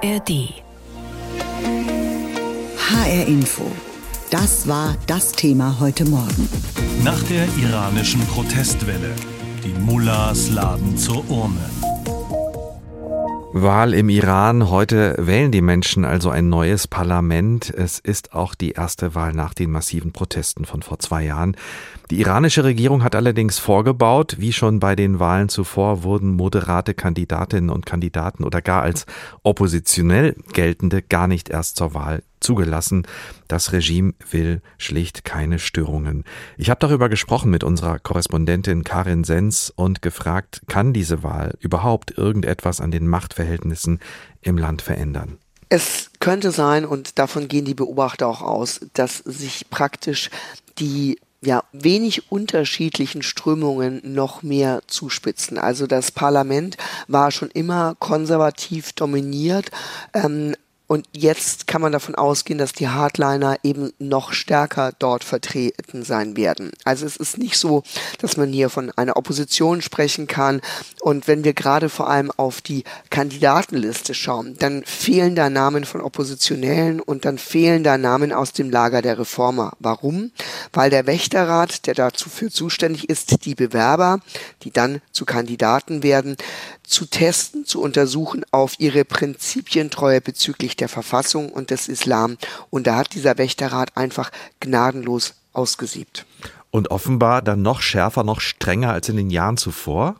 ARD. 0.00 0.62
HR 2.76 3.26
Info. 3.26 3.64
Das 4.30 4.68
war 4.68 4.96
das 5.08 5.32
Thema 5.32 5.76
heute 5.80 6.04
Morgen. 6.04 6.48
Nach 7.02 7.20
der 7.24 7.48
iranischen 7.60 8.20
Protestwelle. 8.26 9.10
Die 9.64 9.76
Mullahs 9.80 10.50
laden 10.50 10.96
zur 10.96 11.28
Urne. 11.28 11.68
Wahl 13.52 13.94
im 13.94 14.10
Iran. 14.10 14.68
Heute 14.68 15.14
wählen 15.18 15.50
die 15.50 15.62
Menschen 15.62 16.04
also 16.04 16.28
ein 16.28 16.50
neues 16.50 16.86
Parlament. 16.86 17.70
Es 17.70 17.98
ist 17.98 18.34
auch 18.34 18.54
die 18.54 18.72
erste 18.72 19.14
Wahl 19.14 19.32
nach 19.32 19.54
den 19.54 19.70
massiven 19.70 20.12
Protesten 20.12 20.66
von 20.66 20.82
vor 20.82 20.98
zwei 20.98 21.24
Jahren. 21.24 21.56
Die 22.10 22.20
iranische 22.20 22.62
Regierung 22.62 23.02
hat 23.02 23.14
allerdings 23.14 23.58
vorgebaut, 23.58 24.36
wie 24.38 24.52
schon 24.52 24.80
bei 24.80 24.94
den 24.94 25.18
Wahlen 25.18 25.48
zuvor 25.48 26.02
wurden 26.02 26.34
moderate 26.34 26.92
Kandidatinnen 26.92 27.70
und 27.70 27.86
Kandidaten 27.86 28.44
oder 28.44 28.60
gar 28.60 28.82
als 28.82 29.06
oppositionell 29.42 30.36
geltende 30.52 31.00
gar 31.00 31.26
nicht 31.26 31.48
erst 31.48 31.76
zur 31.76 31.94
Wahl 31.94 32.22
zugelassen. 32.40 33.06
Das 33.46 33.72
Regime 33.72 34.14
will 34.30 34.62
schlicht 34.76 35.24
keine 35.24 35.58
Störungen. 35.58 36.24
Ich 36.56 36.70
habe 36.70 36.80
darüber 36.80 37.08
gesprochen 37.08 37.50
mit 37.50 37.64
unserer 37.64 37.98
Korrespondentin 37.98 38.84
Karin 38.84 39.24
Sens 39.24 39.72
und 39.74 40.02
gefragt, 40.02 40.62
kann 40.66 40.92
diese 40.92 41.22
Wahl 41.22 41.56
überhaupt 41.60 42.16
irgendetwas 42.16 42.80
an 42.80 42.90
den 42.90 43.06
Machtverhältnissen 43.08 44.00
im 44.42 44.58
Land 44.58 44.82
verändern? 44.82 45.38
Es 45.68 46.10
könnte 46.18 46.50
sein, 46.50 46.86
und 46.86 47.18
davon 47.18 47.48
gehen 47.48 47.66
die 47.66 47.74
Beobachter 47.74 48.26
auch 48.26 48.40
aus, 48.40 48.80
dass 48.94 49.18
sich 49.18 49.68
praktisch 49.68 50.30
die 50.78 51.18
ja, 51.40 51.62
wenig 51.72 52.32
unterschiedlichen 52.32 53.22
Strömungen 53.22 54.00
noch 54.02 54.42
mehr 54.42 54.80
zuspitzen. 54.86 55.56
Also 55.56 55.86
das 55.86 56.10
Parlament 56.10 56.76
war 57.06 57.30
schon 57.30 57.50
immer 57.50 57.94
konservativ 57.98 58.92
dominiert, 58.92 59.70
ähm, 60.14 60.56
und 60.88 61.06
jetzt 61.12 61.66
kann 61.66 61.82
man 61.82 61.92
davon 61.92 62.14
ausgehen, 62.14 62.58
dass 62.58 62.72
die 62.72 62.88
Hardliner 62.88 63.58
eben 63.62 63.92
noch 63.98 64.32
stärker 64.32 64.92
dort 64.98 65.22
vertreten 65.22 66.02
sein 66.02 66.34
werden. 66.34 66.72
Also 66.82 67.04
es 67.04 67.18
ist 67.18 67.36
nicht 67.36 67.58
so, 67.58 67.82
dass 68.20 68.38
man 68.38 68.50
hier 68.50 68.70
von 68.70 68.90
einer 68.92 69.18
Opposition 69.18 69.82
sprechen 69.82 70.26
kann. 70.26 70.62
Und 71.02 71.28
wenn 71.28 71.44
wir 71.44 71.52
gerade 71.52 71.90
vor 71.90 72.08
allem 72.08 72.30
auf 72.38 72.62
die 72.62 72.84
Kandidatenliste 73.10 74.14
schauen, 74.14 74.56
dann 74.58 74.82
fehlen 74.84 75.34
da 75.34 75.50
Namen 75.50 75.84
von 75.84 76.00
Oppositionellen 76.00 77.00
und 77.00 77.26
dann 77.26 77.36
fehlen 77.36 77.84
da 77.84 77.98
Namen 77.98 78.32
aus 78.32 78.54
dem 78.54 78.70
Lager 78.70 79.02
der 79.02 79.18
Reformer. 79.18 79.74
Warum? 79.80 80.30
Weil 80.72 80.88
der 80.88 81.06
Wächterrat, 81.06 81.86
der 81.86 81.94
dazu 81.94 82.30
für 82.30 82.50
zuständig 82.50 83.10
ist, 83.10 83.44
die 83.44 83.54
Bewerber, 83.54 84.20
die 84.62 84.70
dann 84.70 85.02
zu 85.12 85.26
Kandidaten 85.26 86.02
werden, 86.02 86.38
zu 86.88 87.06
testen, 87.06 87.64
zu 87.64 87.80
untersuchen 87.80 88.44
auf 88.50 88.74
ihre 88.78 89.04
Prinzipientreue 89.04 90.20
bezüglich 90.20 90.76
der 90.76 90.88
Verfassung 90.88 91.50
und 91.52 91.70
des 91.70 91.88
Islam. 91.88 92.38
Und 92.70 92.86
da 92.86 92.96
hat 92.96 93.14
dieser 93.14 93.38
Wächterrat 93.38 93.96
einfach 93.96 94.30
gnadenlos 94.60 95.34
ausgesiebt. 95.52 96.26
Und 96.70 96.90
offenbar 96.90 97.42
dann 97.42 97.62
noch 97.62 97.80
schärfer, 97.80 98.24
noch 98.24 98.40
strenger 98.40 98.92
als 98.92 99.08
in 99.08 99.16
den 99.16 99.30
Jahren 99.30 99.56
zuvor? 99.56 100.16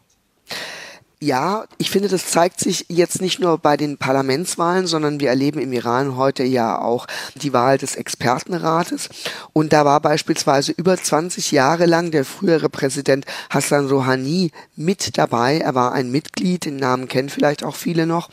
Ja, 1.20 1.64
ich 1.78 1.90
finde, 1.90 2.06
das 2.06 2.30
zeigt 2.30 2.60
sich 2.60 2.86
jetzt 2.88 3.20
nicht 3.20 3.40
nur 3.40 3.58
bei 3.58 3.76
den 3.76 3.98
Parlamentswahlen, 3.98 4.86
sondern 4.86 5.18
wir 5.18 5.30
erleben 5.30 5.58
im 5.58 5.72
Iran 5.72 6.16
heute 6.16 6.44
ja 6.44 6.80
auch 6.80 7.08
die 7.34 7.52
Wahl 7.52 7.76
des 7.76 7.96
Expertenrates. 7.96 9.08
Und 9.52 9.72
da 9.72 9.84
war 9.84 10.00
beispielsweise 10.00 10.70
über 10.70 10.96
20 10.96 11.50
Jahre 11.50 11.86
lang 11.86 12.12
der 12.12 12.24
frühere 12.24 12.68
Präsident 12.68 13.26
Hassan 13.50 13.88
Rouhani 13.88 14.52
mit 14.76 15.18
dabei. 15.18 15.58
Er 15.58 15.74
war 15.74 15.90
ein 15.90 16.12
Mitglied, 16.12 16.66
den 16.66 16.76
Namen 16.76 17.08
kennen 17.08 17.30
vielleicht 17.30 17.64
auch 17.64 17.74
viele 17.74 18.06
noch. 18.06 18.30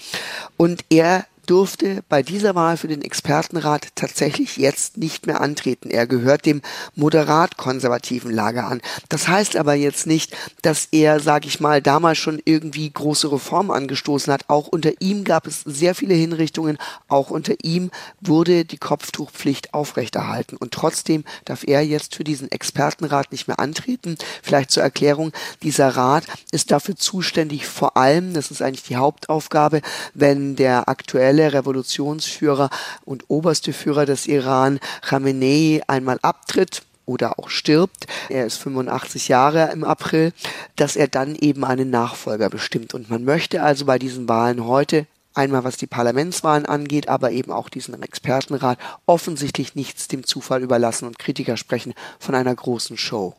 Und 0.55 0.85
er 0.89 1.25
durfte 1.45 2.03
bei 2.09 2.23
dieser 2.23 2.55
Wahl 2.55 2.77
für 2.77 2.87
den 2.87 3.01
Expertenrat 3.01 3.87
tatsächlich 3.95 4.57
jetzt 4.57 4.97
nicht 4.97 5.27
mehr 5.27 5.41
antreten. 5.41 5.89
Er 5.89 6.07
gehört 6.07 6.45
dem 6.45 6.61
moderat 6.95 7.57
konservativen 7.57 8.31
Lager 8.31 8.67
an. 8.67 8.81
Das 9.09 9.27
heißt 9.27 9.55
aber 9.55 9.73
jetzt 9.73 10.07
nicht, 10.07 10.35
dass 10.61 10.87
er, 10.91 11.19
sage 11.19 11.47
ich 11.47 11.59
mal, 11.59 11.81
damals 11.81 12.17
schon 12.17 12.41
irgendwie 12.43 12.89
große 12.89 13.31
Reformen 13.31 13.71
angestoßen 13.71 14.31
hat. 14.33 14.45
Auch 14.47 14.67
unter 14.67 14.91
ihm 14.99 15.23
gab 15.23 15.47
es 15.47 15.61
sehr 15.61 15.95
viele 15.95 16.13
Hinrichtungen. 16.15 16.77
Auch 17.07 17.29
unter 17.29 17.53
ihm 17.63 17.91
wurde 18.21 18.65
die 18.65 18.77
Kopftuchpflicht 18.77 19.73
aufrechterhalten. 19.73 20.57
Und 20.57 20.71
trotzdem 20.71 21.23
darf 21.45 21.63
er 21.67 21.85
jetzt 21.85 22.15
für 22.15 22.23
diesen 22.23 22.51
Expertenrat 22.51 23.31
nicht 23.31 23.47
mehr 23.47 23.59
antreten. 23.59 24.17
Vielleicht 24.41 24.71
zur 24.71 24.83
Erklärung, 24.83 25.31
dieser 25.61 25.89
Rat 25.89 26.25
ist 26.51 26.71
dafür 26.71 26.95
zuständig, 26.95 27.67
vor 27.67 27.97
allem, 27.97 28.33
das 28.33 28.51
ist 28.51 28.61
eigentlich 28.61 28.83
die 28.83 28.95
Hauptaufgabe, 28.95 29.81
wenn 30.13 30.55
der 30.55 30.89
aktuelle 30.89 31.34
aktuelle 31.35 31.53
Revolutionsführer 31.53 32.69
und 33.03 33.25
oberste 33.27 33.73
Führer 33.73 34.05
des 34.05 34.27
Iran, 34.27 34.79
Khamenei, 35.01 35.81
einmal 35.87 36.17
abtritt 36.21 36.83
oder 37.05 37.37
auch 37.37 37.49
stirbt, 37.49 38.07
er 38.29 38.45
ist 38.45 38.57
85 38.57 39.27
Jahre 39.27 39.71
im 39.71 39.83
April, 39.83 40.31
dass 40.77 40.95
er 40.95 41.07
dann 41.07 41.35
eben 41.35 41.65
einen 41.65 41.89
Nachfolger 41.89 42.49
bestimmt. 42.49 42.93
Und 42.93 43.09
man 43.09 43.23
möchte 43.25 43.61
also 43.61 43.85
bei 43.85 43.99
diesen 43.99 44.27
Wahlen 44.29 44.65
heute 44.65 45.05
einmal 45.33 45.65
was 45.65 45.75
die 45.75 45.87
Parlamentswahlen 45.87 46.65
angeht, 46.65 47.09
aber 47.09 47.31
eben 47.31 47.51
auch 47.51 47.67
diesen 47.67 48.01
Expertenrat 48.01 48.79
offensichtlich 49.05 49.75
nichts 49.75 50.07
dem 50.07 50.25
Zufall 50.25 50.63
überlassen 50.63 51.05
und 51.05 51.19
Kritiker 51.19 51.57
sprechen 51.57 51.93
von 52.17 52.33
einer 52.33 52.55
großen 52.55 52.97
Show 52.97 53.35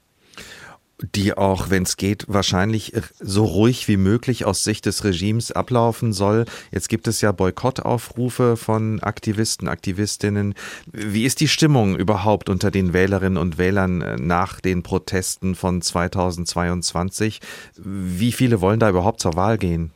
die 1.02 1.36
auch, 1.36 1.68
wenn 1.68 1.82
es 1.82 1.96
geht, 1.96 2.24
wahrscheinlich 2.26 2.94
so 3.20 3.44
ruhig 3.44 3.86
wie 3.86 3.98
möglich 3.98 4.44
aus 4.46 4.64
Sicht 4.64 4.86
des 4.86 5.04
Regimes 5.04 5.52
ablaufen 5.52 6.12
soll. 6.12 6.46
Jetzt 6.72 6.88
gibt 6.88 7.06
es 7.06 7.20
ja 7.20 7.32
Boykottaufrufe 7.32 8.56
von 8.56 9.00
Aktivisten, 9.02 9.68
Aktivistinnen. 9.68 10.54
Wie 10.92 11.24
ist 11.24 11.40
die 11.40 11.48
Stimmung 11.48 11.96
überhaupt 11.96 12.48
unter 12.48 12.70
den 12.70 12.92
Wählerinnen 12.94 13.36
und 13.36 13.58
Wählern 13.58 14.00
äh, 14.00 14.16
nach 14.16 14.60
den 14.60 14.82
Protesten 14.82 15.54
von 15.54 15.82
2022? 15.82 17.40
Wie 17.76 18.32
viele 18.32 18.60
wollen 18.60 18.80
da 18.80 18.88
überhaupt 18.88 19.20
zur 19.20 19.34
Wahl 19.34 19.58
gehen? 19.58 19.92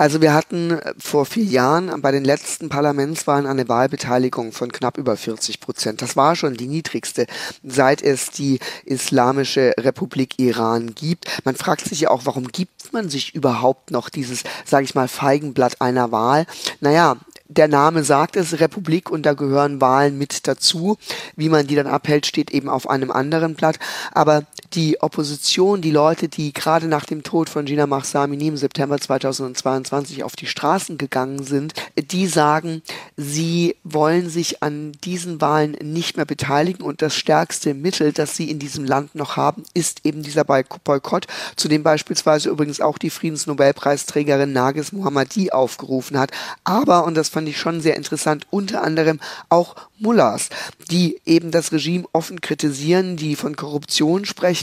Also 0.00 0.22
wir 0.22 0.32
hatten 0.32 0.70
äh, 0.70 0.94
vor 0.96 1.26
vier 1.26 1.44
Jahren 1.44 2.00
bei 2.00 2.10
den 2.10 2.24
letzten 2.24 2.70
Parlamentswahlen 2.70 3.46
eine 3.46 3.68
Wahlbeteiligung 3.68 4.52
von 4.52 4.72
knapp 4.72 4.96
über 4.96 5.14
40 5.14 5.60
Prozent. 5.60 6.00
Das 6.00 6.16
war 6.16 6.36
schon 6.36 6.54
die 6.54 6.68
niedrigste, 6.68 7.26
seit 7.62 8.00
es 8.00 8.30
die 8.30 8.60
Islamische 8.86 9.74
Republik 9.78 10.38
Iran 10.38 10.94
gibt. 10.94 11.26
Man 11.44 11.54
fragt 11.54 11.84
sich 11.86 12.00
ja 12.00 12.10
auch, 12.10 12.24
warum 12.24 12.48
gibt 12.48 12.94
man 12.94 13.10
sich 13.10 13.34
überhaupt 13.34 13.90
noch 13.90 14.08
dieses, 14.08 14.42
sage 14.64 14.84
ich 14.84 14.94
mal, 14.94 15.06
Feigenblatt 15.06 15.82
einer 15.82 16.10
Wahl? 16.10 16.46
Naja, 16.80 17.18
der 17.48 17.68
Name 17.68 18.02
sagt 18.02 18.36
es, 18.36 18.58
Republik, 18.58 19.10
und 19.10 19.26
da 19.26 19.34
gehören 19.34 19.82
Wahlen 19.82 20.16
mit 20.16 20.46
dazu. 20.48 20.96
Wie 21.36 21.50
man 21.50 21.66
die 21.66 21.74
dann 21.74 21.88
abhält, 21.88 22.24
steht 22.24 22.52
eben 22.52 22.70
auf 22.70 22.88
einem 22.88 23.10
anderen 23.10 23.54
Blatt. 23.54 23.78
Aber 24.12 24.44
die 24.74 25.00
Opposition, 25.00 25.80
die 25.80 25.90
Leute, 25.90 26.28
die 26.28 26.52
gerade 26.52 26.86
nach 26.86 27.04
dem 27.04 27.22
Tod 27.22 27.48
von 27.48 27.64
Gina 27.64 27.86
Mahsamini 27.86 28.48
im 28.48 28.56
September 28.56 29.00
2022 29.00 30.22
auf 30.22 30.36
die 30.36 30.46
Straßen 30.46 30.96
gegangen 30.96 31.42
sind, 31.42 31.74
die 31.96 32.26
sagen, 32.26 32.82
sie 33.16 33.76
wollen 33.82 34.30
sich 34.30 34.62
an 34.62 34.92
diesen 35.04 35.40
Wahlen 35.40 35.72
nicht 35.82 36.16
mehr 36.16 36.26
beteiligen 36.26 36.82
und 36.82 37.02
das 37.02 37.16
stärkste 37.16 37.74
Mittel, 37.74 38.12
das 38.12 38.36
sie 38.36 38.50
in 38.50 38.58
diesem 38.58 38.84
Land 38.84 39.14
noch 39.14 39.36
haben, 39.36 39.64
ist 39.74 40.04
eben 40.04 40.22
dieser 40.22 40.44
Boykott, 40.44 41.26
zu 41.56 41.68
dem 41.68 41.82
beispielsweise 41.82 42.50
übrigens 42.50 42.80
auch 42.80 42.98
die 42.98 43.10
Friedensnobelpreisträgerin 43.10 44.52
Nagis 44.52 44.92
Mohammadi 44.92 45.50
aufgerufen 45.50 46.18
hat. 46.18 46.30
Aber, 46.64 47.04
und 47.04 47.16
das 47.16 47.28
fand 47.28 47.48
ich 47.48 47.58
schon 47.58 47.80
sehr 47.80 47.96
interessant, 47.96 48.46
unter 48.50 48.82
anderem 48.82 49.20
auch 49.48 49.74
Mullahs, 49.98 50.48
die 50.90 51.20
eben 51.26 51.50
das 51.50 51.72
Regime 51.72 52.06
offen 52.12 52.40
kritisieren, 52.40 53.16
die 53.16 53.36
von 53.36 53.56
Korruption 53.56 54.24
sprechen, 54.24 54.59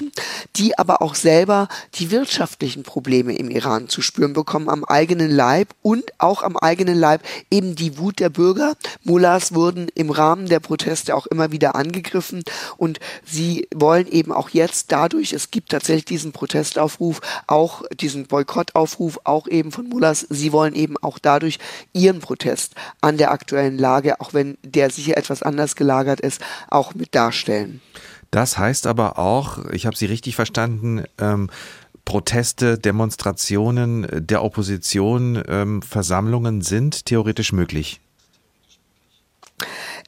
die 0.55 0.77
aber 0.77 1.01
auch 1.01 1.15
selber 1.15 1.67
die 1.95 2.11
wirtschaftlichen 2.11 2.83
Probleme 2.83 3.35
im 3.35 3.49
Iran 3.49 3.89
zu 3.89 4.01
spüren 4.01 4.33
bekommen 4.33 4.69
am 4.69 4.83
eigenen 4.83 5.31
Leib 5.31 5.69
und 5.81 6.03
auch 6.17 6.43
am 6.43 6.57
eigenen 6.57 6.97
Leib 6.97 7.21
eben 7.51 7.75
die 7.75 7.97
Wut 7.97 8.19
der 8.19 8.29
Bürger. 8.29 8.75
Mullahs 9.03 9.53
wurden 9.53 9.87
im 9.95 10.09
Rahmen 10.09 10.47
der 10.47 10.59
Proteste 10.59 11.15
auch 11.15 11.27
immer 11.27 11.51
wieder 11.51 11.75
angegriffen 11.75 12.43
und 12.77 12.99
sie 13.25 13.67
wollen 13.73 14.07
eben 14.07 14.31
auch 14.31 14.49
jetzt 14.49 14.91
dadurch, 14.91 15.33
es 15.33 15.51
gibt 15.51 15.69
tatsächlich 15.69 16.05
diesen 16.05 16.31
Protestaufruf, 16.31 17.21
auch 17.47 17.83
diesen 17.99 18.27
Boykottaufruf, 18.27 19.19
auch 19.23 19.47
eben 19.47 19.71
von 19.71 19.87
Mullahs, 19.89 20.25
sie 20.29 20.51
wollen 20.51 20.75
eben 20.75 20.97
auch 20.97 21.19
dadurch 21.19 21.59
ihren 21.93 22.19
Protest 22.19 22.73
an 23.01 23.17
der 23.17 23.31
aktuellen 23.31 23.77
Lage, 23.77 24.19
auch 24.21 24.33
wenn 24.33 24.57
der 24.63 24.89
sicher 24.89 25.17
etwas 25.17 25.43
anders 25.43 25.75
gelagert 25.75 26.19
ist, 26.21 26.41
auch 26.69 26.95
mit 26.95 27.15
darstellen. 27.15 27.81
Das 28.31 28.57
heißt 28.57 28.87
aber 28.87 29.17
auch, 29.17 29.65
ich 29.65 29.85
habe 29.85 29.95
Sie 29.95 30.05
richtig 30.05 30.35
verstanden, 30.35 31.03
ähm, 31.17 31.49
Proteste, 32.05 32.77
Demonstrationen 32.77 34.07
der 34.11 34.43
Opposition, 34.43 35.43
ähm, 35.47 35.81
Versammlungen 35.81 36.61
sind 36.61 37.05
theoretisch 37.05 37.51
möglich. 37.51 37.99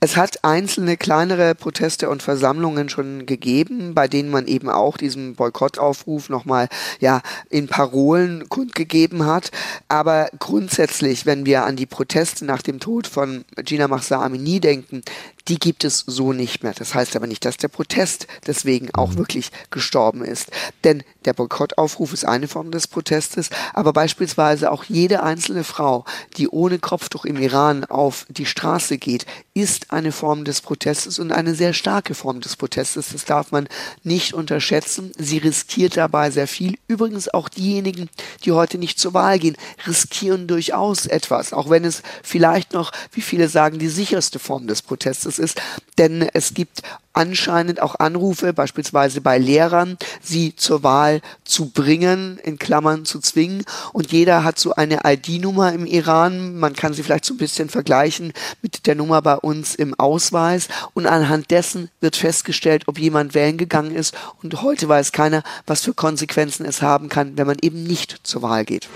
Es 0.01 0.15
hat 0.15 0.45
einzelne 0.45 0.95
kleinere 0.95 1.55
Proteste 1.55 2.09
und 2.09 2.23
Versammlungen 2.23 2.87
schon 2.87 3.25
gegeben, 3.25 3.93
bei 3.93 4.07
denen 4.07 4.29
man 4.29 4.47
eben 4.47 4.69
auch 4.69 4.95
diesen 4.95 5.35
Boykottaufruf 5.35 6.29
nochmal 6.29 6.69
ja, 7.01 7.21
in 7.49 7.67
Parolen 7.67 8.47
kundgegeben 8.47 9.25
hat. 9.25 9.51
Aber 9.89 10.29
grundsätzlich, 10.39 11.25
wenn 11.25 11.45
wir 11.45 11.65
an 11.65 11.75
die 11.75 11.85
Proteste 11.85 12.45
nach 12.45 12.61
dem 12.61 12.79
Tod 12.79 13.07
von 13.07 13.43
Gina 13.57 13.89
Mahsa 13.89 14.23
Amini 14.23 14.61
denken, 14.61 15.01
die 15.49 15.59
gibt 15.59 15.83
es 15.83 16.03
so 16.05 16.31
nicht 16.31 16.63
mehr. 16.63 16.73
Das 16.73 16.93
heißt 16.93 17.15
aber 17.15 17.27
nicht, 17.27 17.43
dass 17.43 17.57
der 17.57 17.67
Protest 17.67 18.27
deswegen 18.47 18.93
auch 18.93 19.11
mhm. 19.11 19.17
wirklich 19.17 19.51
gestorben 19.71 20.23
ist. 20.23 20.49
Denn 20.83 21.03
der 21.25 21.33
Boykottaufruf 21.33 22.13
ist 22.13 22.25
eine 22.25 22.47
Form 22.47 22.71
des 22.71 22.87
Protestes, 22.87 23.49
aber 23.73 23.91
beispielsweise 23.91 24.71
auch 24.71 24.83
jede 24.85 25.23
einzelne 25.23 25.63
Frau, 25.63 26.05
die 26.37 26.47
ohne 26.47 26.79
Kopftuch 26.79 27.25
im 27.25 27.37
Iran 27.37 27.83
auf 27.83 28.25
die 28.29 28.45
Straße 28.45 28.97
geht, 28.97 29.25
ist 29.53 29.88
eine 29.89 30.11
Form 30.11 30.45
des 30.45 30.61
Protestes 30.61 31.19
und 31.19 31.31
eine 31.31 31.55
sehr 31.55 31.73
starke 31.73 32.13
Form 32.13 32.41
des 32.41 32.55
Protestes. 32.55 33.09
Das 33.11 33.25
darf 33.25 33.51
man 33.51 33.67
nicht 34.03 34.33
unterschätzen. 34.33 35.11
Sie 35.17 35.39
riskiert 35.39 35.97
dabei 35.97 36.29
sehr 36.29 36.47
viel. 36.47 36.77
Übrigens 36.87 37.27
auch 37.27 37.49
diejenigen, 37.49 38.09
die 38.45 38.51
heute 38.51 38.77
nicht 38.77 38.99
zur 38.99 39.13
Wahl 39.13 39.39
gehen, 39.39 39.57
riskieren 39.87 40.47
durchaus 40.47 41.07
etwas, 41.07 41.53
auch 41.53 41.69
wenn 41.69 41.85
es 41.85 42.03
vielleicht 42.23 42.73
noch, 42.73 42.91
wie 43.11 43.21
viele 43.21 43.49
sagen, 43.49 43.79
die 43.79 43.89
sicherste 43.89 44.39
Form 44.39 44.67
des 44.67 44.83
Protestes 44.83 45.39
ist, 45.39 45.59
denn 45.97 46.29
es 46.33 46.53
gibt 46.53 46.81
anscheinend 47.19 47.81
auch 47.81 47.95
Anrufe, 47.99 48.53
beispielsweise 48.53 49.19
bei 49.19 49.37
Lehrern, 49.37 49.97
sie 50.21 50.55
zur 50.55 50.83
Wahl 50.83 51.19
zu 51.43 51.69
bringen, 51.69 52.39
in 52.43 52.57
Klammern 52.57 53.03
zu 53.03 53.19
zwingen. 53.19 53.65
Und 53.91 54.13
jeder 54.13 54.45
hat 54.45 54.57
so 54.57 54.73
eine 54.73 55.01
ID-Nummer 55.03 55.73
im 55.73 55.85
Iran. 55.85 56.57
Man 56.57 56.73
kann 56.73 56.93
sie 56.93 57.03
vielleicht 57.03 57.25
so 57.25 57.33
ein 57.33 57.37
bisschen 57.37 57.67
vergleichen 57.67 58.31
mit 58.61 58.87
der 58.87 58.95
Nummer 58.95 59.21
bei 59.21 59.35
uns 59.35 59.75
im 59.75 59.93
Ausweis. 59.99 60.69
Und 60.93 61.07
anhand 61.07 61.51
dessen 61.51 61.89
wird 61.99 62.15
festgestellt, 62.15 62.83
ob 62.87 62.97
jemand 62.97 63.33
wählen 63.33 63.57
gegangen 63.57 63.93
ist. 63.93 64.15
Und 64.41 64.61
heute 64.61 64.87
weiß 64.87 65.11
keiner, 65.11 65.43
was 65.67 65.81
für 65.81 65.93
Konsequenzen 65.93 66.65
es 66.65 66.81
haben 66.81 67.09
kann, 67.09 67.37
wenn 67.37 67.47
man 67.47 67.57
eben 67.61 67.83
nicht 67.83 68.21
zur 68.23 68.43
Wahl 68.43 68.63
geht. 68.63 68.87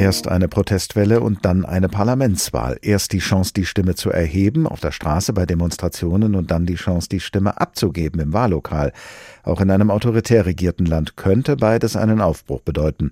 Erst 0.00 0.28
eine 0.28 0.48
Protestwelle 0.48 1.20
und 1.20 1.44
dann 1.44 1.66
eine 1.66 1.90
Parlamentswahl. 1.90 2.78
Erst 2.80 3.12
die 3.12 3.18
Chance, 3.18 3.52
die 3.54 3.66
Stimme 3.66 3.96
zu 3.96 4.08
erheben 4.08 4.66
auf 4.66 4.80
der 4.80 4.92
Straße 4.92 5.34
bei 5.34 5.44
Demonstrationen 5.44 6.36
und 6.36 6.50
dann 6.50 6.64
die 6.64 6.76
Chance, 6.76 7.10
die 7.10 7.20
Stimme 7.20 7.60
abzugeben 7.60 8.18
im 8.18 8.32
Wahllokal. 8.32 8.94
Auch 9.42 9.60
in 9.60 9.70
einem 9.70 9.90
autoritär 9.90 10.46
regierten 10.46 10.86
Land 10.86 11.18
könnte 11.18 11.54
beides 11.54 11.96
einen 11.96 12.22
Aufbruch 12.22 12.62
bedeuten. 12.62 13.10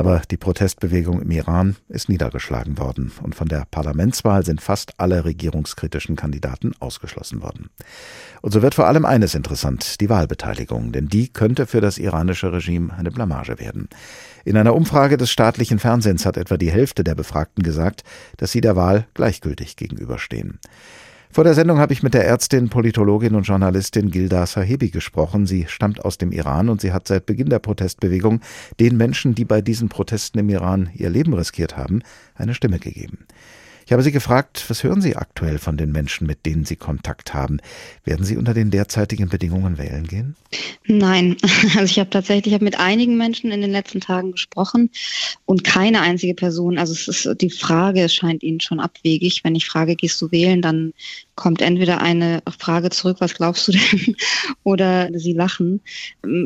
Aber 0.00 0.22
die 0.30 0.38
Protestbewegung 0.38 1.20
im 1.20 1.30
Iran 1.30 1.76
ist 1.90 2.08
niedergeschlagen 2.08 2.78
worden 2.78 3.12
und 3.22 3.34
von 3.34 3.48
der 3.48 3.66
Parlamentswahl 3.70 4.46
sind 4.46 4.62
fast 4.62 4.94
alle 4.96 5.26
regierungskritischen 5.26 6.16
Kandidaten 6.16 6.72
ausgeschlossen 6.80 7.42
worden. 7.42 7.68
Und 8.40 8.50
so 8.50 8.62
wird 8.62 8.74
vor 8.74 8.86
allem 8.86 9.04
eines 9.04 9.34
interessant, 9.34 10.00
die 10.00 10.08
Wahlbeteiligung, 10.08 10.92
denn 10.92 11.08
die 11.08 11.30
könnte 11.30 11.66
für 11.66 11.82
das 11.82 11.98
iranische 11.98 12.50
Regime 12.50 12.94
eine 12.94 13.10
Blamage 13.10 13.58
werden. 13.58 13.90
In 14.46 14.56
einer 14.56 14.74
Umfrage 14.74 15.18
des 15.18 15.30
staatlichen 15.30 15.78
Fernsehens 15.78 16.24
hat 16.24 16.38
etwa 16.38 16.56
die 16.56 16.70
Hälfte 16.70 17.04
der 17.04 17.14
Befragten 17.14 17.62
gesagt, 17.62 18.02
dass 18.38 18.52
sie 18.52 18.62
der 18.62 18.76
Wahl 18.76 19.06
gleichgültig 19.12 19.76
gegenüberstehen. 19.76 20.60
Vor 21.32 21.44
der 21.44 21.54
Sendung 21.54 21.78
habe 21.78 21.92
ich 21.92 22.02
mit 22.02 22.12
der 22.12 22.26
Ärztin, 22.26 22.70
Politologin 22.70 23.36
und 23.36 23.44
Journalistin 23.44 24.10
Gilda 24.10 24.46
Sahebi 24.46 24.90
gesprochen. 24.90 25.46
Sie 25.46 25.66
stammt 25.68 26.04
aus 26.04 26.18
dem 26.18 26.32
Iran 26.32 26.68
und 26.68 26.80
sie 26.80 26.92
hat 26.92 27.06
seit 27.06 27.24
Beginn 27.24 27.48
der 27.48 27.60
Protestbewegung 27.60 28.40
den 28.80 28.96
Menschen, 28.96 29.36
die 29.36 29.44
bei 29.44 29.60
diesen 29.60 29.88
Protesten 29.88 30.40
im 30.40 30.48
Iran 30.48 30.90
ihr 30.92 31.08
Leben 31.08 31.32
riskiert 31.32 31.76
haben, 31.76 32.02
eine 32.34 32.52
Stimme 32.52 32.80
gegeben. 32.80 33.28
Ich 33.86 33.92
habe 33.92 34.02
Sie 34.02 34.12
gefragt, 34.12 34.64
was 34.68 34.84
hören 34.84 35.00
Sie 35.00 35.16
aktuell 35.16 35.58
von 35.58 35.76
den 35.76 35.92
Menschen, 35.92 36.26
mit 36.26 36.46
denen 36.46 36.64
Sie 36.64 36.76
Kontakt 36.76 37.34
haben? 37.34 37.58
Werden 38.04 38.24
Sie 38.24 38.36
unter 38.36 38.54
den 38.54 38.70
derzeitigen 38.70 39.28
Bedingungen 39.28 39.78
wählen 39.78 40.06
gehen? 40.06 40.36
Nein, 40.86 41.36
also 41.76 41.84
ich 41.84 41.98
habe 41.98 42.10
tatsächlich 42.10 42.48
ich 42.48 42.54
habe 42.54 42.64
mit 42.64 42.78
einigen 42.78 43.16
Menschen 43.16 43.50
in 43.50 43.60
den 43.60 43.70
letzten 43.70 44.00
Tagen 44.00 44.32
gesprochen 44.32 44.90
und 45.44 45.64
keine 45.64 46.00
einzige 46.00 46.34
Person, 46.34 46.78
also 46.78 46.92
es 46.92 47.06
ist 47.08 47.40
die 47.40 47.50
Frage 47.50 48.08
scheint 48.08 48.42
Ihnen 48.42 48.60
schon 48.60 48.80
abwegig. 48.80 49.44
Wenn 49.44 49.54
ich 49.54 49.66
frage, 49.66 49.96
gehst 49.96 50.20
du 50.20 50.30
wählen, 50.30 50.62
dann 50.62 50.92
kommt 51.40 51.62
entweder 51.62 52.00
eine 52.02 52.42
Frage 52.58 52.90
zurück, 52.90 53.16
was 53.20 53.34
glaubst 53.34 53.68
du 53.68 53.72
denn? 53.72 54.16
Oder 54.62 55.08
sie 55.18 55.32
lachen. 55.32 55.80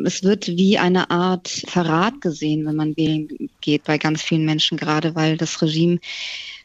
Es 0.04 0.22
wird 0.22 0.46
wie 0.46 0.78
eine 0.78 1.10
Art 1.10 1.48
Verrat 1.48 2.20
gesehen, 2.20 2.64
wenn 2.64 2.76
man 2.76 2.96
wählen 2.96 3.28
geht 3.60 3.84
bei 3.84 3.98
ganz 3.98 4.22
vielen 4.22 4.44
Menschen, 4.44 4.78
gerade 4.78 5.14
weil 5.14 5.36
das 5.36 5.60
Regime 5.60 5.98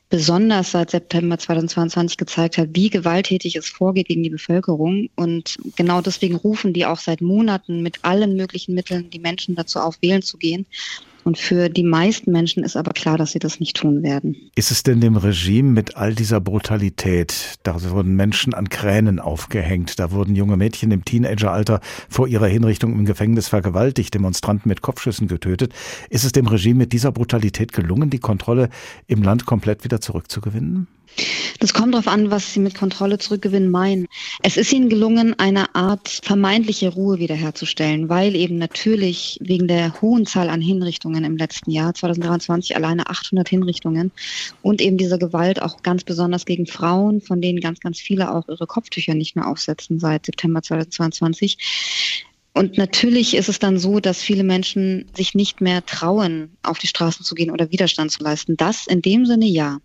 besonders 0.09 0.71
seit 0.71 0.89
September 0.91 1.37
2022 1.37 2.17
gezeigt 2.17 2.57
hat, 2.57 2.69
wie 2.73 2.89
gewalttätig 2.89 3.55
es 3.55 3.69
vorgeht 3.69 4.07
gegen 4.07 4.23
die 4.23 4.29
Bevölkerung. 4.29 5.09
Und 5.15 5.57
genau 5.75 6.01
deswegen 6.01 6.35
rufen 6.35 6.73
die 6.73 6.85
auch 6.85 6.97
seit 6.97 7.21
Monaten 7.21 7.81
mit 7.81 8.03
allen 8.03 8.35
möglichen 8.35 8.73
Mitteln 8.73 9.09
die 9.09 9.19
Menschen 9.19 9.55
dazu 9.55 9.79
auf, 9.79 9.97
wählen 10.01 10.21
zu 10.21 10.37
gehen. 10.37 10.65
Und 11.29 11.37
für 11.37 11.69
die 11.69 11.83
meisten 11.83 12.31
Menschen 12.31 12.63
ist 12.63 12.75
aber 12.75 12.91
klar, 12.91 13.15
dass 13.15 13.33
sie 13.33 13.37
das 13.37 13.59
nicht 13.59 13.77
tun 13.77 14.01
werden. 14.01 14.35
Ist 14.55 14.71
es 14.71 14.81
denn 14.81 14.99
dem 14.99 15.15
Regime 15.15 15.69
mit 15.69 15.95
all 15.95 16.15
dieser 16.15 16.41
Brutalität, 16.41 17.59
da 17.61 17.79
wurden 17.91 18.15
Menschen 18.15 18.55
an 18.55 18.67
Kränen 18.67 19.19
aufgehängt, 19.19 19.99
da 19.99 20.09
wurden 20.09 20.35
junge 20.35 20.57
Mädchen 20.57 20.89
im 20.89 21.05
Teenageralter 21.05 21.81
vor 22.09 22.27
ihrer 22.27 22.47
Hinrichtung 22.47 22.93
im 22.93 23.05
Gefängnis 23.05 23.47
vergewaltigt, 23.47 24.15
Demonstranten 24.15 24.69
mit 24.69 24.81
Kopfschüssen 24.81 25.27
getötet, 25.27 25.71
ist 26.09 26.23
es 26.23 26.31
dem 26.31 26.47
Regime 26.47 26.79
mit 26.79 26.93
dieser 26.93 27.11
Brutalität 27.11 27.73
gelungen, 27.73 28.09
die 28.09 28.17
Kontrolle 28.17 28.69
im 29.05 29.21
Land 29.21 29.45
komplett 29.45 29.83
wieder 29.83 30.01
zurückzugewinnen? 30.01 30.87
Das 31.59 31.73
kommt 31.73 31.93
darauf 31.93 32.07
an, 32.07 32.31
was 32.31 32.53
Sie 32.53 32.59
mit 32.61 32.75
Kontrolle 32.75 33.17
zurückgewinnen 33.17 33.69
meinen. 33.69 34.07
Es 34.41 34.55
ist 34.55 34.71
Ihnen 34.71 34.89
gelungen, 34.89 35.37
eine 35.37 35.75
Art 35.75 36.07
vermeintliche 36.23 36.89
Ruhe 36.89 37.19
wiederherzustellen, 37.19 38.07
weil 38.07 38.35
eben 38.35 38.57
natürlich 38.57 39.37
wegen 39.41 39.67
der 39.67 40.01
hohen 40.01 40.25
Zahl 40.25 40.49
an 40.49 40.61
Hinrichtungen 40.61 41.25
im 41.25 41.35
letzten 41.35 41.71
Jahr, 41.71 41.93
2023 41.93 42.75
alleine 42.77 43.09
800 43.09 43.49
Hinrichtungen 43.49 44.11
und 44.61 44.81
eben 44.81 44.97
dieser 44.97 45.17
Gewalt 45.17 45.61
auch 45.61 45.83
ganz 45.83 46.05
besonders 46.05 46.45
gegen 46.45 46.65
Frauen, 46.65 47.19
von 47.21 47.41
denen 47.41 47.59
ganz, 47.59 47.81
ganz 47.81 47.99
viele 47.99 48.33
auch 48.33 48.47
ihre 48.47 48.67
Kopftücher 48.67 49.13
nicht 49.13 49.35
mehr 49.35 49.47
aufsetzen 49.47 49.99
seit 49.99 50.25
September 50.25 50.61
2022. 50.61 51.57
Und 52.53 52.77
natürlich 52.77 53.35
ist 53.35 53.47
es 53.47 53.59
dann 53.59 53.77
so, 53.77 53.99
dass 53.99 54.21
viele 54.21 54.43
Menschen 54.43 55.09
sich 55.15 55.35
nicht 55.35 55.61
mehr 55.61 55.85
trauen, 55.85 56.57
auf 56.63 56.79
die 56.79 56.87
Straßen 56.87 57.23
zu 57.23 57.35
gehen 57.35 57.51
oder 57.51 57.71
Widerstand 57.71 58.11
zu 58.11 58.23
leisten. 58.23 58.57
Das 58.57 58.87
in 58.87 59.01
dem 59.01 59.25
Sinne 59.25 59.45
ja. 59.45 59.79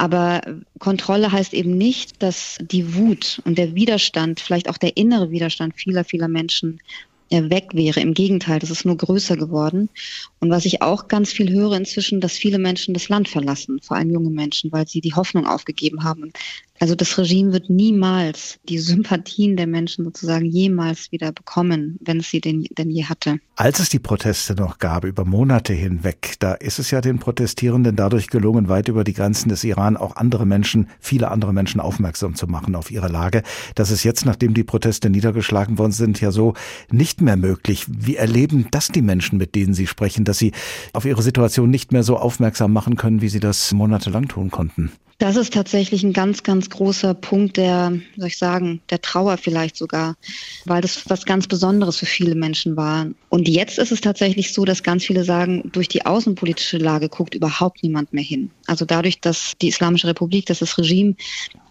Aber 0.00 0.40
Kontrolle 0.78 1.30
heißt 1.30 1.52
eben 1.52 1.76
nicht, 1.76 2.22
dass 2.22 2.56
die 2.58 2.94
Wut 2.94 3.42
und 3.44 3.58
der 3.58 3.74
Widerstand, 3.74 4.40
vielleicht 4.40 4.70
auch 4.70 4.78
der 4.78 4.96
innere 4.96 5.30
Widerstand 5.30 5.74
vieler, 5.76 6.04
vieler 6.04 6.26
Menschen 6.26 6.80
äh, 7.28 7.50
weg 7.50 7.74
wäre. 7.74 8.00
Im 8.00 8.14
Gegenteil, 8.14 8.60
das 8.60 8.70
ist 8.70 8.86
nur 8.86 8.96
größer 8.96 9.36
geworden. 9.36 9.90
Und 10.38 10.48
was 10.48 10.64
ich 10.64 10.80
auch 10.80 11.06
ganz 11.06 11.30
viel 11.32 11.50
höre 11.50 11.76
inzwischen, 11.76 12.22
dass 12.22 12.32
viele 12.32 12.58
Menschen 12.58 12.94
das 12.94 13.10
Land 13.10 13.28
verlassen, 13.28 13.78
vor 13.82 13.98
allem 13.98 14.10
junge 14.10 14.30
Menschen, 14.30 14.72
weil 14.72 14.88
sie 14.88 15.02
die 15.02 15.12
Hoffnung 15.12 15.46
aufgegeben 15.46 16.02
haben. 16.02 16.32
Also 16.82 16.94
das 16.94 17.18
Regime 17.18 17.52
wird 17.52 17.68
niemals 17.68 18.58
die 18.66 18.78
Sympathien 18.78 19.58
der 19.58 19.66
Menschen 19.66 20.02
sozusagen 20.02 20.46
jemals 20.46 21.12
wieder 21.12 21.30
bekommen, 21.30 21.98
wenn 22.00 22.20
es 22.20 22.30
sie 22.30 22.40
denn, 22.40 22.64
denn 22.78 22.88
je 22.88 23.04
hatte. 23.04 23.38
Als 23.54 23.80
es 23.80 23.90
die 23.90 23.98
Proteste 23.98 24.54
noch 24.54 24.78
gab, 24.78 25.04
über 25.04 25.26
Monate 25.26 25.74
hinweg, 25.74 26.36
da 26.38 26.54
ist 26.54 26.78
es 26.78 26.90
ja 26.90 27.02
den 27.02 27.18
Protestierenden 27.18 27.96
dadurch 27.96 28.28
gelungen, 28.28 28.70
weit 28.70 28.88
über 28.88 29.04
die 29.04 29.12
Grenzen 29.12 29.50
des 29.50 29.62
Iran 29.62 29.98
auch 29.98 30.16
andere 30.16 30.46
Menschen, 30.46 30.88
viele 31.00 31.30
andere 31.30 31.52
Menschen 31.52 31.82
aufmerksam 31.82 32.34
zu 32.34 32.46
machen 32.46 32.74
auf 32.74 32.90
ihre 32.90 33.08
Lage. 33.08 33.42
Das 33.74 33.90
ist 33.90 34.02
jetzt, 34.02 34.24
nachdem 34.24 34.54
die 34.54 34.64
Proteste 34.64 35.10
niedergeschlagen 35.10 35.76
worden 35.76 35.92
sind, 35.92 36.18
ja 36.22 36.30
so 36.30 36.54
nicht 36.90 37.20
mehr 37.20 37.36
möglich. 37.36 37.84
Wie 37.90 38.16
erleben 38.16 38.68
das 38.70 38.88
die 38.88 39.02
Menschen, 39.02 39.36
mit 39.36 39.54
denen 39.54 39.74
Sie 39.74 39.86
sprechen, 39.86 40.24
dass 40.24 40.38
sie 40.38 40.52
auf 40.94 41.04
ihre 41.04 41.20
Situation 41.20 41.68
nicht 41.68 41.92
mehr 41.92 42.04
so 42.04 42.16
aufmerksam 42.16 42.72
machen 42.72 42.96
können, 42.96 43.20
wie 43.20 43.28
sie 43.28 43.40
das 43.40 43.70
monatelang 43.74 44.28
tun 44.28 44.50
konnten? 44.50 44.90
Das 45.20 45.36
ist 45.36 45.52
tatsächlich 45.52 46.02
ein 46.02 46.14
ganz, 46.14 46.42
ganz 46.44 46.70
großer 46.70 47.12
Punkt 47.12 47.58
der, 47.58 47.92
soll 48.16 48.28
ich 48.28 48.38
sagen, 48.38 48.80
der 48.88 49.02
Trauer 49.02 49.36
vielleicht 49.36 49.76
sogar, 49.76 50.16
weil 50.64 50.80
das 50.80 51.10
was 51.10 51.26
ganz 51.26 51.46
Besonderes 51.46 51.98
für 51.98 52.06
viele 52.06 52.34
Menschen 52.34 52.74
war. 52.74 53.06
Und 53.28 53.46
jetzt 53.46 53.78
ist 53.78 53.92
es 53.92 54.00
tatsächlich 54.00 54.54
so, 54.54 54.64
dass 54.64 54.82
ganz 54.82 55.04
viele 55.04 55.22
sagen, 55.22 55.70
durch 55.72 55.88
die 55.88 56.06
außenpolitische 56.06 56.78
Lage 56.78 57.10
guckt 57.10 57.34
überhaupt 57.34 57.82
niemand 57.82 58.14
mehr 58.14 58.24
hin. 58.24 58.50
Also 58.66 58.86
dadurch, 58.86 59.20
dass 59.20 59.52
die 59.60 59.68
Islamische 59.68 60.06
Republik, 60.06 60.46
dass 60.46 60.60
das 60.60 60.78
Regime 60.78 61.16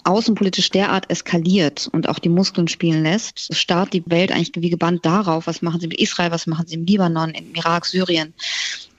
außenpolitisch 0.03 0.69
derart 0.69 1.09
eskaliert 1.09 1.89
und 1.91 2.07
auch 2.07 2.19
die 2.19 2.29
Muskeln 2.29 2.67
spielen 2.67 3.01
lässt, 3.01 3.55
starrt 3.55 3.93
die 3.93 4.03
Welt 4.05 4.31
eigentlich 4.31 4.51
wie 4.57 4.69
gebannt 4.69 5.03
darauf, 5.05 5.47
was 5.47 5.63
machen 5.63 5.81
sie 5.81 5.87
mit 5.87 5.99
Israel, 5.99 6.29
was 6.29 6.45
machen 6.45 6.67
sie 6.67 6.75
im 6.75 6.85
Libanon, 6.85 7.31
im 7.31 7.55
Irak, 7.55 7.87
Syrien. 7.87 8.35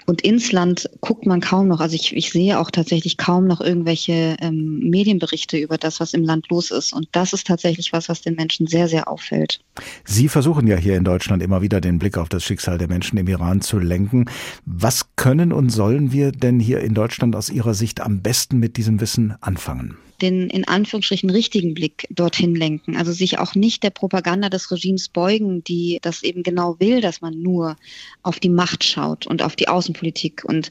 Und 0.06 0.22
ins 0.22 0.52
Land 0.52 0.88
guckt 1.00 1.26
man 1.26 1.40
kaum 1.40 1.68
noch. 1.68 1.80
Also 1.80 1.94
ich, 1.94 2.16
ich 2.16 2.30
sehe 2.30 2.58
auch 2.58 2.70
tatsächlich 2.70 3.16
kaum 3.16 3.46
noch 3.46 3.60
irgendwelche 3.60 4.36
ähm, 4.40 4.80
Medienberichte 4.90 5.58
über 5.58 5.78
das, 5.78 6.00
was 6.00 6.14
im 6.14 6.24
Land 6.24 6.48
los 6.50 6.70
ist. 6.70 6.92
Und 6.92 7.08
das 7.12 7.32
ist 7.32 7.46
tatsächlich 7.46 7.92
was, 7.92 8.08
was 8.08 8.22
den 8.22 8.34
Menschen 8.34 8.66
sehr, 8.66 8.88
sehr 8.88 9.08
auffällt. 9.08 9.60
Sie 10.04 10.28
versuchen 10.28 10.66
ja 10.66 10.76
hier 10.76 10.96
in 10.96 11.04
Deutschland 11.04 11.42
immer 11.42 11.62
wieder 11.62 11.80
den 11.80 11.98
Blick 11.98 12.18
auf 12.18 12.28
das 12.28 12.44
Schicksal 12.44 12.78
der 12.78 12.88
Menschen 12.88 13.18
im 13.18 13.28
Iran 13.28 13.60
zu 13.60 13.78
lenken. 13.78 14.26
Was 14.64 15.14
können 15.16 15.52
und 15.52 15.70
sollen 15.70 16.12
wir 16.12 16.32
denn 16.32 16.60
hier 16.60 16.80
in 16.80 16.94
Deutschland 16.94 17.36
aus 17.36 17.50
Ihrer 17.50 17.74
Sicht 17.74 18.00
am 18.00 18.22
besten 18.22 18.58
mit 18.58 18.76
diesem 18.76 19.00
Wissen 19.00 19.34
anfangen? 19.40 19.96
Den 20.22 20.48
in 20.50 20.66
Anführungsstrichen 20.66 21.30
richtigen 21.30 21.74
Blick 21.74 22.06
dorthin 22.10 22.54
lenken. 22.54 22.96
Also 22.96 23.12
sich 23.12 23.38
auch 23.38 23.54
nicht 23.54 23.82
der 23.82 23.90
Propaganda 23.90 24.48
des 24.48 24.70
Regimes 24.70 25.08
beugen, 25.08 25.64
die 25.64 25.98
das 26.02 26.22
eben 26.22 26.42
genau 26.42 26.78
will, 26.78 27.00
dass 27.00 27.20
man 27.20 27.40
nur 27.40 27.76
auf 28.22 28.40
die 28.40 28.48
Macht 28.48 28.84
schaut 28.84 29.26
und 29.26 29.42
auf 29.42 29.56
die 29.56 29.68
Außenpolitik. 29.68 30.44
Und 30.44 30.70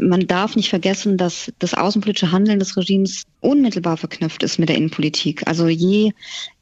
man 0.00 0.26
darf 0.26 0.56
nicht 0.56 0.70
vergessen, 0.70 1.16
dass 1.16 1.52
das 1.58 1.74
außenpolitische 1.74 2.32
Handeln 2.32 2.58
des 2.58 2.76
Regimes 2.76 3.24
unmittelbar 3.40 3.96
verknüpft 3.96 4.42
ist 4.42 4.58
mit 4.58 4.68
der 4.68 4.76
Innenpolitik. 4.76 5.46
Also 5.46 5.68
je 5.68 6.12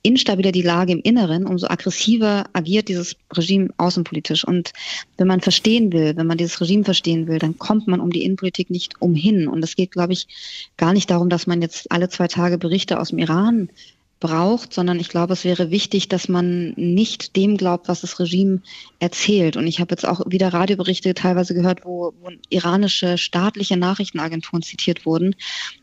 instabiler 0.03 0.53
die 0.53 0.63
Lage 0.63 0.93
im 0.93 1.01
Inneren, 1.01 1.47
umso 1.47 1.69
aggressiver 1.69 2.47
agiert 2.53 2.89
dieses 2.89 3.17
Regime 3.33 3.71
außenpolitisch. 3.77 4.45
Und 4.45 4.73
wenn 5.17 5.29
man 5.29 5.41
verstehen 5.41 5.93
will, 5.93 6.17
wenn 6.17 6.27
man 6.27 6.39
dieses 6.39 6.61
Regime 6.61 6.85
verstehen 6.85 7.29
will, 7.29 7.39
dann 7.39 7.59
kommt 7.59 7.87
man 7.87 8.01
um 8.01 8.11
die 8.11 8.25
Innenpolitik 8.25 8.71
nicht 8.71 9.01
umhin. 9.01 9.49
Und 9.49 9.63
es 9.63 9.77
geht, 9.77 9.93
glaube 9.93 10.13
ich, 10.13 10.27
gar 10.77 10.93
nicht 10.93 11.11
darum, 11.11 11.29
dass 11.29 11.47
man 11.47 11.63
jetzt 11.63 11.91
alle 11.93 12.09
zwei 12.09 12.29
Tage 12.29 12.59
Berichte 12.59 12.99
aus 12.99 13.11
dem 13.11 13.19
Iran 13.19 13.69
braucht, 14.21 14.73
sondern 14.73 14.99
ich 14.99 15.09
glaube, 15.09 15.33
es 15.33 15.45
wäre 15.45 15.71
wichtig, 15.71 16.09
dass 16.09 16.29
man 16.29 16.73
nicht 16.77 17.37
dem 17.37 17.57
glaubt, 17.57 17.89
was 17.89 18.01
das 18.01 18.19
Regime 18.19 18.61
erzählt. 18.99 19.57
Und 19.57 19.67
ich 19.67 19.81
habe 19.81 19.93
jetzt 19.93 20.07
auch 20.07 20.21
wieder 20.27 20.53
Radioberichte 20.53 21.15
teilweise 21.15 21.55
gehört, 21.55 21.85
wo, 21.85 22.13
wo 22.21 22.31
iranische 22.49 23.19
staatliche 23.19 23.77
Nachrichtenagenturen 23.77 24.63
zitiert 24.63 25.07
wurden. 25.07 25.37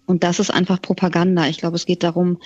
Und 0.05 0.23
das 0.23 0.39
ist 0.39 0.51
einfach 0.51 0.81
Propaganda. 0.81 1.47
Ich 1.47 1.57
glaube, 1.57 1.75
es 1.75 1.85
geht 1.85 2.03
darum, 2.03 2.39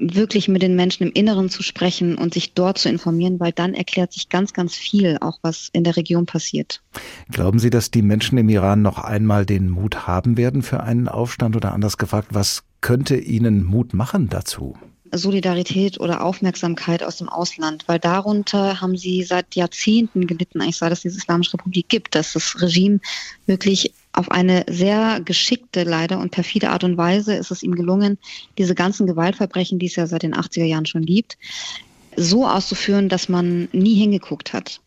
wirklich 0.00 0.48
mit 0.48 0.62
den 0.62 0.74
Menschen 0.74 1.04
im 1.04 1.12
Inneren 1.12 1.50
zu 1.50 1.62
sprechen 1.62 2.16
und 2.16 2.32
sich 2.32 2.54
dort 2.54 2.78
zu 2.78 2.88
informieren, 2.88 3.38
weil 3.38 3.52
dann 3.52 3.74
erklärt 3.74 4.12
sich 4.12 4.28
ganz, 4.28 4.52
ganz 4.52 4.74
viel, 4.74 5.18
auch 5.20 5.38
was 5.42 5.68
in 5.72 5.84
der 5.84 5.96
Region 5.96 6.26
passiert. 6.26 6.82
Glauben 7.30 7.58
Sie, 7.58 7.70
dass 7.70 7.90
die 7.90 8.02
Menschen 8.02 8.38
im 8.38 8.48
Iran 8.48 8.82
noch 8.82 8.98
einmal 8.98 9.44
den 9.44 9.68
Mut 9.68 10.06
haben 10.06 10.36
werden 10.36 10.62
für 10.62 10.82
einen 10.82 11.06
Aufstand 11.06 11.54
oder 11.54 11.72
anders 11.72 11.98
gefragt, 11.98 12.28
was 12.32 12.64
könnte 12.80 13.16
ihnen 13.16 13.62
Mut 13.62 13.92
machen 13.92 14.28
dazu? 14.30 14.76
Solidarität 15.12 15.98
oder 16.00 16.24
Aufmerksamkeit 16.24 17.02
aus 17.02 17.16
dem 17.16 17.28
Ausland, 17.28 17.84
weil 17.86 17.98
darunter 17.98 18.80
haben 18.80 18.96
sie 18.96 19.22
seit 19.22 19.54
Jahrzehnten 19.54 20.26
gelitten, 20.26 20.60
eigentlich 20.60 20.76
seit 20.76 20.92
es 20.92 21.00
diese 21.00 21.18
Islamische 21.18 21.54
Republik 21.54 21.88
gibt, 21.88 22.14
dass 22.14 22.32
das 22.32 22.60
Regime 22.60 23.00
wirklich 23.46 23.92
auf 24.12 24.30
eine 24.30 24.64
sehr 24.68 25.20
geschickte, 25.24 25.84
leider 25.84 26.18
und 26.18 26.30
perfide 26.30 26.70
Art 26.70 26.84
und 26.84 26.96
Weise 26.96 27.34
ist 27.34 27.50
es 27.50 27.62
ihm 27.62 27.74
gelungen, 27.74 28.18
diese 28.58 28.74
ganzen 28.74 29.06
Gewaltverbrechen, 29.06 29.78
die 29.78 29.86
es 29.86 29.96
ja 29.96 30.06
seit 30.06 30.22
den 30.22 30.34
80er 30.34 30.64
Jahren 30.64 30.86
schon 30.86 31.06
gibt, 31.06 31.38
so 32.20 32.46
auszuführen, 32.46 33.08
dass 33.08 33.28
man 33.28 33.68
nie 33.72 33.94
hingeguckt 33.94 34.52
hat. 34.52 34.80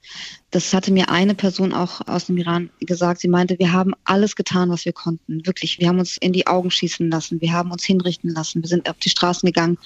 Das 0.52 0.74
hatte 0.74 0.94
mir 0.94 1.10
eine 1.10 1.34
Person 1.34 1.74
auch 1.74 2.08
aus 2.08 2.26
dem 2.26 2.38
Iran 2.38 2.70
gesagt. 2.80 3.22
Sie 3.22 3.28
meinte, 3.28 3.58
wir 3.58 3.72
haben 3.74 3.94
alles 4.04 4.36
getan, 4.36 4.70
was 4.70 4.86
wir 4.86 4.94
konnten. 4.94 5.46
Wirklich. 5.46 5.80
Wir 5.80 5.88
haben 5.88 6.00
uns 6.00 6.18
in 6.18 6.32
die 6.32 6.46
Augen 6.48 6.70
schießen 6.70 7.10
lassen. 7.10 7.42
Wir 7.42 7.52
haben 7.52 7.72
uns 7.72 7.84
hinrichten 7.84 8.30
lassen. 8.30 8.62
Wir 8.62 8.70
sind 8.70 8.88
auf 8.88 8.98
die 8.98 9.10
Straßen 9.10 9.48
gegangen 9.48 9.78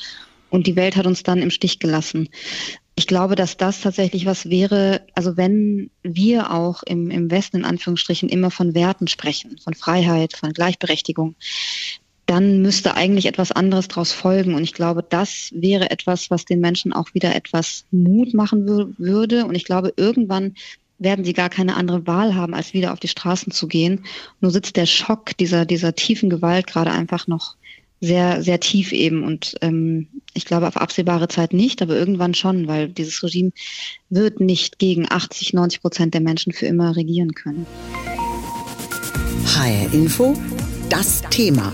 und 0.50 0.68
die 0.68 0.76
Welt 0.76 0.96
hat 0.98 1.08
uns 1.08 1.24
dann 1.24 1.42
im 1.42 1.52
Stich 1.52 1.80
gelassen. 1.80 2.30
Ich 2.96 3.08
glaube, 3.08 3.36
dass 3.36 3.58
das 3.58 3.82
tatsächlich 3.82 4.26
was 4.26 4.50
wäre, 4.50 5.06
also 5.14 5.38
wenn 5.38 5.92
wir 6.04 6.52
auch 6.52 6.84
im, 6.84 7.12
im 7.12 7.30
Westen 7.30 7.58
in 7.58 7.66
Anführungsstrichen 7.66 8.28
immer 8.28 8.50
von 8.50 8.74
Werten 8.74 9.08
sprechen, 9.08 9.58
von 9.60 9.74
Freiheit, 9.76 10.36
von 10.36 10.52
Gleichberechtigung, 10.52 11.36
dann 12.28 12.62
müsste 12.62 12.96
eigentlich 12.96 13.26
etwas 13.26 13.52
anderes 13.52 13.88
daraus 13.88 14.12
folgen. 14.12 14.54
Und 14.54 14.64
ich 14.64 14.74
glaube, 14.74 15.04
das 15.08 15.50
wäre 15.54 15.90
etwas, 15.90 16.30
was 16.30 16.46
den 16.46 16.60
Menschen 16.60 16.94
auch 16.94 17.14
wieder 17.14 17.36
etwas 17.36 17.86
Mut 17.90 18.34
machen 18.34 18.68
würde. 18.98 19.46
Und 19.46 19.56
ich 19.56 19.66
glaube, 19.66 19.94
irgendwann 19.96 20.54
werden 21.00 21.26
sie 21.26 21.34
gar 21.34 21.50
keine 21.50 21.76
andere 21.76 22.06
Wahl 22.06 22.36
haben, 22.36 22.54
als 22.54 22.74
wieder 22.74 22.92
auf 22.92 23.00
die 23.00 23.08
Straßen 23.08 23.52
zu 23.52 23.68
gehen. 23.68 24.04
Nur 24.42 24.52
sitzt 24.52 24.76
der 24.76 24.86
Schock 24.86 25.38
dieser, 25.38 25.66
dieser 25.66 25.96
tiefen 25.96 26.30
Gewalt 26.30 26.68
gerade 26.68 26.92
einfach 26.92 27.28
noch 27.28 27.56
sehr, 28.02 28.44
sehr 28.44 28.60
tief 28.60 28.92
eben. 28.92 29.24
Und 29.24 29.56
ähm, 29.62 30.08
ich 30.34 30.46
glaube 30.46 30.68
auf 30.68 30.78
absehbare 30.78 31.30
Zeit 31.30 31.54
nicht, 31.54 31.82
aber 31.82 31.96
irgendwann 31.96 32.34
schon, 32.34 32.68
weil 32.68 32.90
dieses 32.90 33.24
Regime 33.24 33.52
wird 34.10 34.40
nicht 34.40 34.80
gegen 34.80 35.10
80, 35.10 35.54
90 35.54 35.82
Prozent 35.82 36.14
der 36.14 36.22
Menschen 36.22 36.52
für 36.52 36.66
immer 36.66 36.96
regieren 36.96 37.34
können. 37.34 37.66
HR 39.46 39.94
Info, 39.94 40.36
das 40.90 41.22
Thema. 41.30 41.74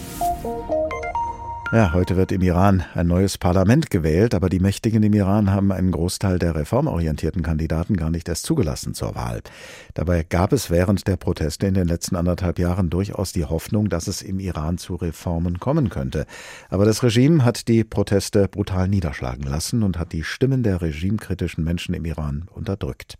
Ja, 1.73 1.93
heute 1.93 2.17
wird 2.17 2.33
im 2.33 2.41
Iran 2.41 2.83
ein 2.95 3.07
neues 3.07 3.37
Parlament 3.37 3.89
gewählt, 3.89 4.35
aber 4.35 4.49
die 4.49 4.59
Mächtigen 4.59 5.03
im 5.03 5.13
Iran 5.13 5.51
haben 5.51 5.71
einen 5.71 5.91
Großteil 5.91 6.37
der 6.37 6.53
reformorientierten 6.53 7.43
Kandidaten 7.43 7.95
gar 7.95 8.09
nicht 8.09 8.27
erst 8.27 8.45
zugelassen 8.45 8.93
zur 8.93 9.15
Wahl. 9.15 9.41
Dabei 9.93 10.23
gab 10.23 10.51
es 10.51 10.69
während 10.69 11.07
der 11.07 11.15
Proteste 11.15 11.67
in 11.67 11.73
den 11.73 11.87
letzten 11.87 12.17
anderthalb 12.17 12.59
Jahren 12.59 12.89
durchaus 12.89 13.31
die 13.31 13.45
Hoffnung, 13.45 13.87
dass 13.87 14.07
es 14.07 14.21
im 14.21 14.41
Iran 14.41 14.79
zu 14.79 14.95
Reformen 14.95 15.61
kommen 15.61 15.87
könnte. 15.87 16.25
Aber 16.69 16.83
das 16.83 17.03
Regime 17.03 17.45
hat 17.45 17.69
die 17.69 17.85
Proteste 17.85 18.49
brutal 18.49 18.89
niederschlagen 18.89 19.43
lassen 19.45 19.81
und 19.83 19.97
hat 19.97 20.11
die 20.11 20.25
Stimmen 20.25 20.63
der 20.63 20.81
regimekritischen 20.81 21.63
Menschen 21.63 21.95
im 21.95 22.03
Iran 22.03 22.49
unterdrückt. 22.53 23.17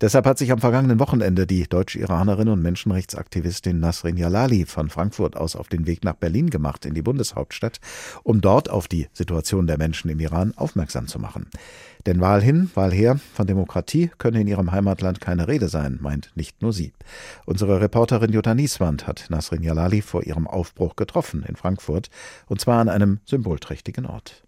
Deshalb 0.00 0.26
hat 0.26 0.38
sich 0.38 0.52
am 0.52 0.60
vergangenen 0.60 1.00
Wochenende 1.00 1.44
die 1.44 1.64
deutsch-Iranerin 1.64 2.48
und 2.48 2.62
Menschenrechtsaktivistin 2.62 3.80
Nasrin 3.80 4.16
Jalali 4.16 4.64
von 4.64 4.90
Frankfurt 4.90 5.36
aus 5.36 5.56
auf 5.56 5.66
den 5.66 5.88
Weg 5.88 6.04
nach 6.04 6.14
Berlin 6.14 6.50
gemacht, 6.50 6.86
in 6.86 6.94
die 6.94 7.02
Bundeshauptstadt, 7.02 7.77
um 8.22 8.40
dort 8.40 8.70
auf 8.70 8.88
die 8.88 9.08
Situation 9.12 9.66
der 9.66 9.78
Menschen 9.78 10.10
im 10.10 10.20
Iran 10.20 10.52
aufmerksam 10.56 11.06
zu 11.06 11.18
machen. 11.18 11.48
Denn 12.06 12.20
Wahl 12.20 12.42
hin, 12.42 12.70
Wahl 12.74 12.92
her, 12.92 13.18
von 13.34 13.46
Demokratie 13.46 14.10
könne 14.18 14.40
in 14.40 14.46
ihrem 14.46 14.72
Heimatland 14.72 15.20
keine 15.20 15.48
Rede 15.48 15.68
sein, 15.68 15.98
meint 16.00 16.30
nicht 16.34 16.62
nur 16.62 16.72
sie. 16.72 16.92
Unsere 17.44 17.80
Reporterin 17.80 18.32
Jutta 18.32 18.54
Nieswand 18.54 19.06
hat 19.06 19.26
Nasrin 19.28 19.62
Jalali 19.62 20.00
vor 20.00 20.22
ihrem 20.22 20.46
Aufbruch 20.46 20.96
getroffen 20.96 21.44
in 21.46 21.56
Frankfurt, 21.56 22.08
und 22.46 22.60
zwar 22.60 22.80
an 22.80 22.88
einem 22.88 23.20
symbolträchtigen 23.24 24.06
Ort 24.06 24.44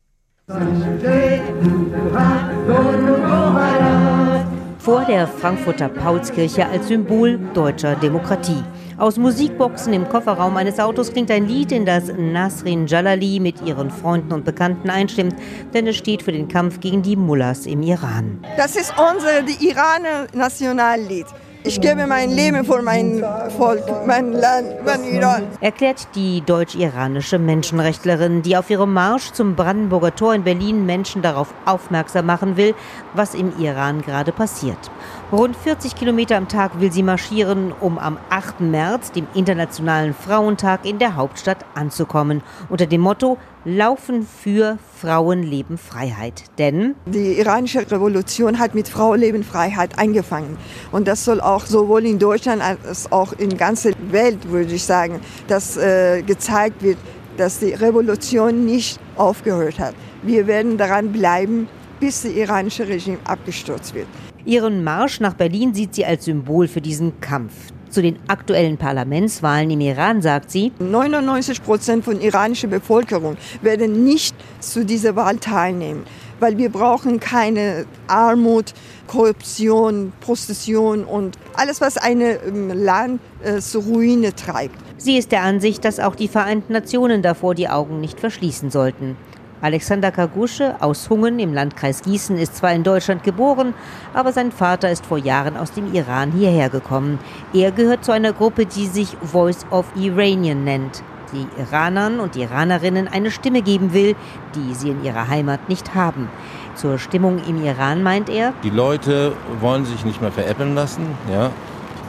vor 4.78 5.04
der 5.04 5.28
Frankfurter 5.28 5.88
Paulskirche 5.88 6.66
als 6.66 6.88
Symbol 6.88 7.38
deutscher 7.54 7.94
Demokratie. 7.94 8.64
Aus 9.00 9.16
Musikboxen 9.16 9.94
im 9.94 10.06
Kofferraum 10.10 10.58
eines 10.58 10.78
Autos 10.78 11.10
klingt 11.10 11.30
ein 11.30 11.48
Lied, 11.48 11.72
in 11.72 11.86
das 11.86 12.12
Nasrin 12.14 12.86
Jalali 12.86 13.40
mit 13.40 13.62
ihren 13.62 13.90
Freunden 13.90 14.30
und 14.34 14.44
Bekannten 14.44 14.90
einstimmt, 14.90 15.34
denn 15.72 15.86
es 15.86 15.96
steht 15.96 16.22
für 16.22 16.32
den 16.32 16.48
Kampf 16.48 16.80
gegen 16.80 17.00
die 17.00 17.16
Mullahs 17.16 17.64
im 17.64 17.80
Iran. 17.80 18.44
Das 18.58 18.76
ist 18.76 18.92
unser 18.98 19.40
Iraner 19.58 20.26
Nationallied. 20.34 21.24
Ich 21.62 21.78
gebe 21.78 22.06
mein 22.06 22.30
Leben 22.30 22.64
für 22.64 22.80
mein 22.80 23.22
Volk, 23.56 23.84
mein 24.06 24.32
Land, 24.32 24.84
mein 24.84 25.04
Iran. 25.04 25.42
Erklärt 25.60 26.08
die 26.14 26.40
deutsch-iranische 26.40 27.38
Menschenrechtlerin, 27.38 28.40
die 28.40 28.56
auf 28.56 28.70
ihrem 28.70 28.94
Marsch 28.94 29.32
zum 29.32 29.56
Brandenburger 29.56 30.14
Tor 30.14 30.34
in 30.34 30.42
Berlin 30.42 30.86
Menschen 30.86 31.20
darauf 31.20 31.52
aufmerksam 31.66 32.26
machen 32.26 32.56
will, 32.56 32.74
was 33.12 33.34
im 33.34 33.52
Iran 33.58 34.00
gerade 34.00 34.32
passiert. 34.32 34.90
Rund 35.32 35.54
40 35.54 35.94
Kilometer 35.94 36.36
am 36.36 36.48
Tag 36.48 36.80
will 36.80 36.90
sie 36.90 37.04
marschieren, 37.04 37.72
um 37.80 37.98
am 38.00 38.18
8. 38.30 38.62
März, 38.62 39.12
dem 39.12 39.28
Internationalen 39.32 40.12
Frauentag, 40.12 40.84
in 40.84 40.98
der 40.98 41.14
Hauptstadt 41.14 41.64
anzukommen. 41.76 42.42
Unter 42.68 42.86
dem 42.86 43.00
Motto 43.00 43.38
Laufen 43.64 44.26
für 44.26 44.78
Frauenleben 45.00 45.78
Freiheit. 45.78 46.42
Denn 46.58 46.96
die 47.06 47.38
iranische 47.38 47.88
Revolution 47.88 48.58
hat 48.58 48.74
mit 48.74 48.88
Frauenleben 48.88 49.44
Freiheit 49.44 50.00
angefangen. 50.00 50.58
Und 50.90 51.06
das 51.06 51.24
soll 51.24 51.40
auch 51.40 51.64
sowohl 51.64 52.06
in 52.06 52.18
Deutschland 52.18 52.60
als 52.60 53.12
auch 53.12 53.32
in 53.32 53.50
der 53.50 53.58
ganzen 53.58 53.94
Welt, 54.10 54.50
würde 54.50 54.74
ich 54.74 54.82
sagen, 54.82 55.20
dass 55.46 55.76
äh, 55.76 56.22
gezeigt 56.22 56.82
wird, 56.82 56.98
dass 57.36 57.60
die 57.60 57.72
Revolution 57.72 58.64
nicht 58.66 58.98
aufgehört 59.16 59.78
hat. 59.78 59.94
Wir 60.24 60.48
werden 60.48 60.76
daran 60.76 61.12
bleiben, 61.12 61.68
bis 62.00 62.22
das 62.22 62.32
iranische 62.32 62.88
Regime 62.88 63.18
abgestürzt 63.24 63.94
wird. 63.94 64.08
Ihren 64.44 64.82
Marsch 64.82 65.20
nach 65.20 65.34
Berlin 65.34 65.74
sieht 65.74 65.94
sie 65.94 66.04
als 66.04 66.24
Symbol 66.24 66.66
für 66.66 66.80
diesen 66.80 67.20
Kampf. 67.20 67.52
Zu 67.90 68.02
den 68.02 68.18
aktuellen 68.28 68.78
Parlamentswahlen 68.78 69.70
im 69.70 69.80
Iran 69.80 70.22
sagt 70.22 70.50
sie, 70.50 70.70
99 70.78 71.62
Prozent 71.62 72.04
von 72.04 72.20
iranischer 72.20 72.68
Bevölkerung 72.68 73.36
werden 73.62 74.04
nicht 74.04 74.34
zu 74.60 74.84
dieser 74.84 75.16
Wahl 75.16 75.38
teilnehmen, 75.38 76.04
weil 76.38 76.56
wir 76.56 76.70
brauchen 76.70 77.18
keine 77.18 77.86
Armut, 78.06 78.74
Korruption, 79.08 80.12
Prostitution 80.20 81.04
und 81.04 81.36
alles, 81.54 81.80
was 81.80 81.96
ein 81.96 82.20
ähm, 82.20 82.70
Land 82.72 83.20
äh, 83.42 83.58
zur 83.58 83.82
Ruine 83.82 84.36
treibt. 84.36 84.76
Sie 84.96 85.18
ist 85.18 85.32
der 85.32 85.42
Ansicht, 85.42 85.84
dass 85.84 85.98
auch 85.98 86.14
die 86.14 86.28
Vereinten 86.28 86.72
Nationen 86.72 87.22
davor 87.22 87.56
die 87.56 87.68
Augen 87.68 88.00
nicht 88.00 88.20
verschließen 88.20 88.70
sollten. 88.70 89.16
Alexander 89.62 90.10
Kagusche 90.10 90.76
aus 90.80 91.10
Hungen 91.10 91.38
im 91.38 91.52
Landkreis 91.52 92.00
Gießen 92.02 92.38
ist 92.38 92.56
zwar 92.56 92.72
in 92.72 92.82
Deutschland 92.82 93.22
geboren, 93.22 93.74
aber 94.14 94.32
sein 94.32 94.52
Vater 94.52 94.90
ist 94.90 95.04
vor 95.04 95.18
Jahren 95.18 95.58
aus 95.58 95.72
dem 95.72 95.92
Iran 95.92 96.32
hierher 96.32 96.70
gekommen. 96.70 97.18
Er 97.52 97.70
gehört 97.70 98.02
zu 98.02 98.12
einer 98.12 98.32
Gruppe, 98.32 98.64
die 98.64 98.86
sich 98.86 99.18
Voice 99.22 99.66
of 99.70 99.84
Iranian 99.96 100.64
nennt, 100.64 101.02
die 101.34 101.46
Iranern 101.60 102.20
und 102.20 102.36
Iranerinnen 102.36 103.06
eine 103.06 103.30
Stimme 103.30 103.60
geben 103.60 103.92
will, 103.92 104.16
die 104.54 104.74
sie 104.74 104.90
in 104.90 105.04
ihrer 105.04 105.28
Heimat 105.28 105.68
nicht 105.68 105.94
haben. 105.94 106.30
Zur 106.74 106.98
Stimmung 106.98 107.38
im 107.46 107.62
Iran 107.62 108.02
meint 108.02 108.30
er, 108.30 108.54
die 108.64 108.70
Leute 108.70 109.32
wollen 109.60 109.84
sich 109.84 110.06
nicht 110.06 110.22
mehr 110.22 110.32
veräppeln 110.32 110.74
lassen. 110.74 111.04
Ja. 111.30 111.50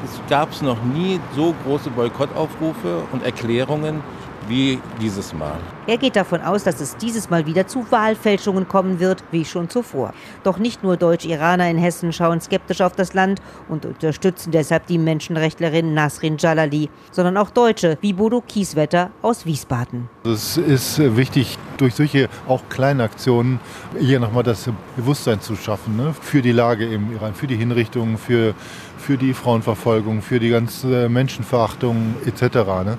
Es 0.06 0.20
gab 0.30 0.50
noch 0.64 0.82
nie 0.82 1.20
so 1.36 1.54
große 1.64 1.92
Boykottaufrufe 1.92 3.04
und 3.12 3.24
Erklärungen 3.24 4.02
wie 4.48 4.80
dieses 5.00 5.34
Mal. 5.34 5.60
Er 5.88 5.98
geht 5.98 6.16
davon 6.16 6.42
aus, 6.42 6.64
dass 6.64 6.80
es 6.80 6.98
dieses 6.98 7.30
Mal 7.30 7.46
wieder 7.46 7.68
zu 7.68 7.86
Wahlfälschungen 7.92 8.68
kommen 8.68 9.00
wird, 9.00 9.24
wie 9.32 9.46
schon 9.46 9.70
zuvor. 9.70 10.14
Doch 10.44 10.58
nicht 10.58 10.84
nur 10.84 10.98
Deutsch-Iraner 10.98 11.70
in 11.70 11.78
Hessen 11.78 12.14
schauen 12.14 12.42
skeptisch 12.42 12.82
auf 12.82 12.94
das 12.94 13.14
Land 13.14 13.42
und 13.70 13.86
unterstützen 13.86 14.52
deshalb 14.52 14.88
die 14.88 14.98
Menschenrechtlerin 14.98 15.94
Nasrin 15.94 16.38
Jalali, 16.38 16.90
sondern 17.12 17.38
auch 17.38 17.50
Deutsche 17.50 17.98
wie 18.02 18.14
Bodo 18.14 18.42
Kieswetter 18.42 19.12
aus 19.22 19.46
Wiesbaden. 19.46 20.10
Es 20.24 20.58
ist 20.58 21.00
wichtig, 21.16 21.58
durch 21.78 21.96
solche 21.96 22.30
auch 22.48 22.62
kleine 22.70 23.04
Aktionen 23.04 23.60
hier 24.00 24.20
nochmal 24.20 24.44
das 24.44 24.70
Bewusstsein 24.96 25.42
zu 25.42 25.56
schaffen 25.56 25.98
ne? 25.98 26.14
für 26.20 26.42
die 26.42 26.52
Lage 26.52 26.86
im 26.86 27.14
Iran, 27.14 27.34
für 27.34 27.48
die 27.48 27.56
Hinrichtungen, 27.56 28.18
für, 28.18 28.54
für 28.98 29.18
die 29.18 29.34
Frauenverfolgung, 29.34 30.22
für 30.22 30.40
die 30.40 30.50
ganze 30.50 31.10
Menschenverachtung 31.10 32.16
etc. 32.26 32.56
Ne? 32.86 32.98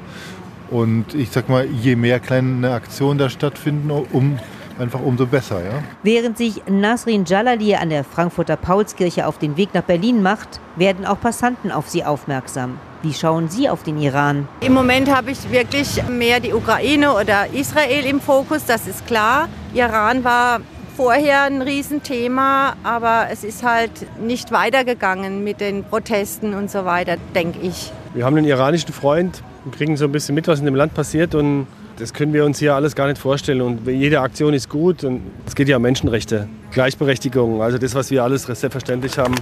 Und 0.73 1.15
ich 1.15 1.31
sag 1.31 1.51
mal, 1.51 1.67
je 1.67 1.97
mehr 1.97 2.19
kleine 2.19 2.73
Aktionen 2.73 3.19
da 3.19 3.29
stattfinden, 3.29 3.91
um 3.91 4.39
einfach 4.79 5.01
umso 5.01 5.27
besser. 5.27 5.63
Ja? 5.63 5.83
Während 6.03 6.39
sich 6.39 6.63
Nasrin 6.67 7.27
Jalali 7.27 7.75
an 7.75 7.91
der 7.91 8.05
Frankfurter 8.05 8.57
Paulskirche 8.57 9.27
auf 9.27 9.37
den 9.37 9.59
Weg 9.59 9.75
nach 9.75 9.83
Berlin 9.83 10.23
macht, 10.23 10.61
werden 10.77 11.05
auch 11.05 11.21
Passanten 11.21 11.71
auf 11.71 11.91
sie 11.91 12.05
aufmerksam. 12.05 12.79
Wie 13.03 13.13
schauen 13.13 13.51
Sie 13.51 13.69
auf 13.69 13.83
den 13.83 14.01
Iran? 14.01 14.49
Im 14.61 14.73
Moment 14.73 15.15
habe 15.15 15.33
ich 15.33 15.51
wirklich 15.51 16.03
mehr 16.09 16.41
die 16.41 16.55
Ukraine 16.55 17.13
oder 17.13 17.53
Israel 17.53 18.07
im 18.07 18.21
Fokus, 18.21 18.65
das 18.65 18.87
ist 18.87 19.07
klar. 19.07 19.49
Iran 19.75 20.25
war 20.25 20.61
vorher 20.97 21.43
ein 21.43 21.61
Riesenthema, 21.61 22.77
aber 22.83 23.27
es 23.31 23.45
ist 23.45 23.63
halt 23.63 23.91
nicht 24.21 24.53
weitergegangen 24.53 25.45
mit 25.45 25.61
den 25.61 25.85
Protesten 25.85 26.55
und 26.55 26.71
so 26.71 26.87
weiter, 26.87 27.17
denke 27.35 27.59
ich. 27.61 27.93
Wir 28.15 28.25
haben 28.25 28.37
einen 28.37 28.47
iranischen 28.47 28.93
Freund, 28.93 29.43
und 29.65 29.75
kriegen 29.75 29.97
so 29.97 30.05
ein 30.05 30.13
bisschen 30.13 30.35
mit, 30.35 30.49
was 30.49 30.59
in 30.59 30.65
dem 30.65 30.75
Land 30.75 30.95
passiert. 30.95 31.35
Und 31.35 31.67
das 31.99 32.13
können 32.13 32.33
wir 32.33 32.45
uns 32.45 32.59
hier 32.59 32.75
alles 32.75 32.95
gar 32.95 33.07
nicht 33.07 33.19
vorstellen. 33.19 33.61
Und 33.61 33.87
jede 33.87 34.21
Aktion 34.21 34.55
ist 34.55 34.69
gut. 34.69 35.05
Und 35.05 35.23
es 35.47 35.55
geht 35.55 35.69
ja 35.69 35.77
um 35.77 35.83
Menschenrechte, 35.83 36.49
Gleichberechtigung, 36.73 37.63
also 37.63 37.79
das, 37.79 37.95
was 37.95 38.11
wir 38.11 38.23
alles 38.23 38.45
selbstverständlich 38.45 39.19
haben. 39.19 39.35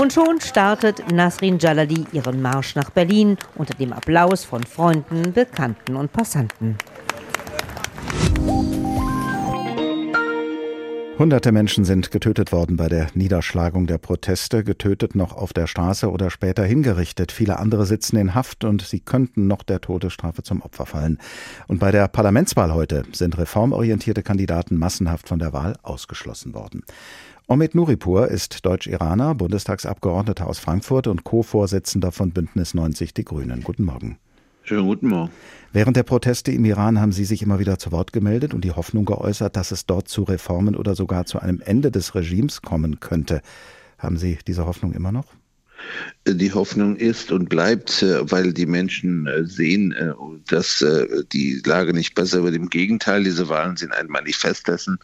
Und 0.00 0.12
schon 0.12 0.40
startet 0.40 1.10
Nasrin 1.12 1.58
Jalali 1.58 2.04
ihren 2.12 2.40
Marsch 2.40 2.76
nach 2.76 2.90
Berlin 2.90 3.36
unter 3.56 3.74
dem 3.74 3.92
Applaus 3.92 4.44
von 4.44 4.62
Freunden, 4.62 5.32
Bekannten 5.32 5.96
und 5.96 6.12
Passanten. 6.12 6.76
Hunderte 11.18 11.50
Menschen 11.50 11.84
sind 11.84 12.12
getötet 12.12 12.52
worden 12.52 12.76
bei 12.76 12.88
der 12.88 13.08
Niederschlagung 13.14 13.88
der 13.88 13.98
Proteste, 13.98 14.62
getötet 14.62 15.16
noch 15.16 15.36
auf 15.36 15.52
der 15.52 15.66
Straße 15.66 16.08
oder 16.12 16.30
später 16.30 16.64
hingerichtet. 16.64 17.32
Viele 17.32 17.58
andere 17.58 17.86
sitzen 17.86 18.16
in 18.18 18.36
Haft 18.36 18.62
und 18.62 18.82
sie 18.82 19.00
könnten 19.00 19.48
noch 19.48 19.64
der 19.64 19.80
Todesstrafe 19.80 20.44
zum 20.44 20.62
Opfer 20.62 20.86
fallen. 20.86 21.18
Und 21.66 21.80
bei 21.80 21.90
der 21.90 22.06
Parlamentswahl 22.06 22.72
heute 22.72 23.02
sind 23.10 23.36
reformorientierte 23.36 24.22
Kandidaten 24.22 24.78
massenhaft 24.78 25.26
von 25.26 25.40
der 25.40 25.52
Wahl 25.52 25.76
ausgeschlossen 25.82 26.54
worden. 26.54 26.84
Omid 27.48 27.74
Nuripur 27.74 28.28
ist 28.28 28.64
Deutsch-Iraner, 28.64 29.34
Bundestagsabgeordneter 29.34 30.46
aus 30.46 30.60
Frankfurt 30.60 31.08
und 31.08 31.24
Co-Vorsitzender 31.24 32.12
von 32.12 32.30
Bündnis 32.30 32.74
90 32.74 33.12
Die 33.12 33.24
Grünen. 33.24 33.64
Guten 33.64 33.82
Morgen. 33.82 34.18
Schönen 34.68 34.86
guten 34.86 35.08
Morgen. 35.08 35.32
Während 35.72 35.96
der 35.96 36.02
Proteste 36.02 36.52
im 36.52 36.62
Iran 36.66 37.00
haben 37.00 37.12
Sie 37.12 37.24
sich 37.24 37.40
immer 37.40 37.58
wieder 37.58 37.78
zu 37.78 37.90
Wort 37.90 38.12
gemeldet 38.12 38.52
und 38.52 38.64
die 38.64 38.72
Hoffnung 38.72 39.06
geäußert, 39.06 39.56
dass 39.56 39.70
es 39.70 39.86
dort 39.86 40.08
zu 40.08 40.24
Reformen 40.24 40.76
oder 40.76 40.94
sogar 40.94 41.24
zu 41.24 41.40
einem 41.40 41.62
Ende 41.62 41.90
des 41.90 42.14
Regimes 42.14 42.60
kommen 42.60 43.00
könnte. 43.00 43.40
Haben 43.96 44.18
Sie 44.18 44.36
diese 44.46 44.66
Hoffnung 44.66 44.92
immer 44.92 45.10
noch? 45.10 45.24
Die 46.26 46.52
Hoffnung 46.52 46.96
ist 46.96 47.32
und 47.32 47.48
bleibt, 47.48 48.02
äh, 48.02 48.30
weil 48.30 48.52
die 48.52 48.66
Menschen 48.66 49.26
äh, 49.26 49.46
sehen, 49.46 49.92
äh, 49.92 50.12
dass 50.48 50.84
die 51.32 51.62
Lage 51.64 51.94
nicht 51.94 52.14
besser 52.14 52.44
wird. 52.44 52.54
Im 52.54 52.68
Gegenteil, 52.68 53.24
diese 53.24 53.48
Wahlen 53.48 53.76
sind 53.76 53.92
ein 53.92 54.08
Manifest 54.08 54.68
dessen. 54.68 54.98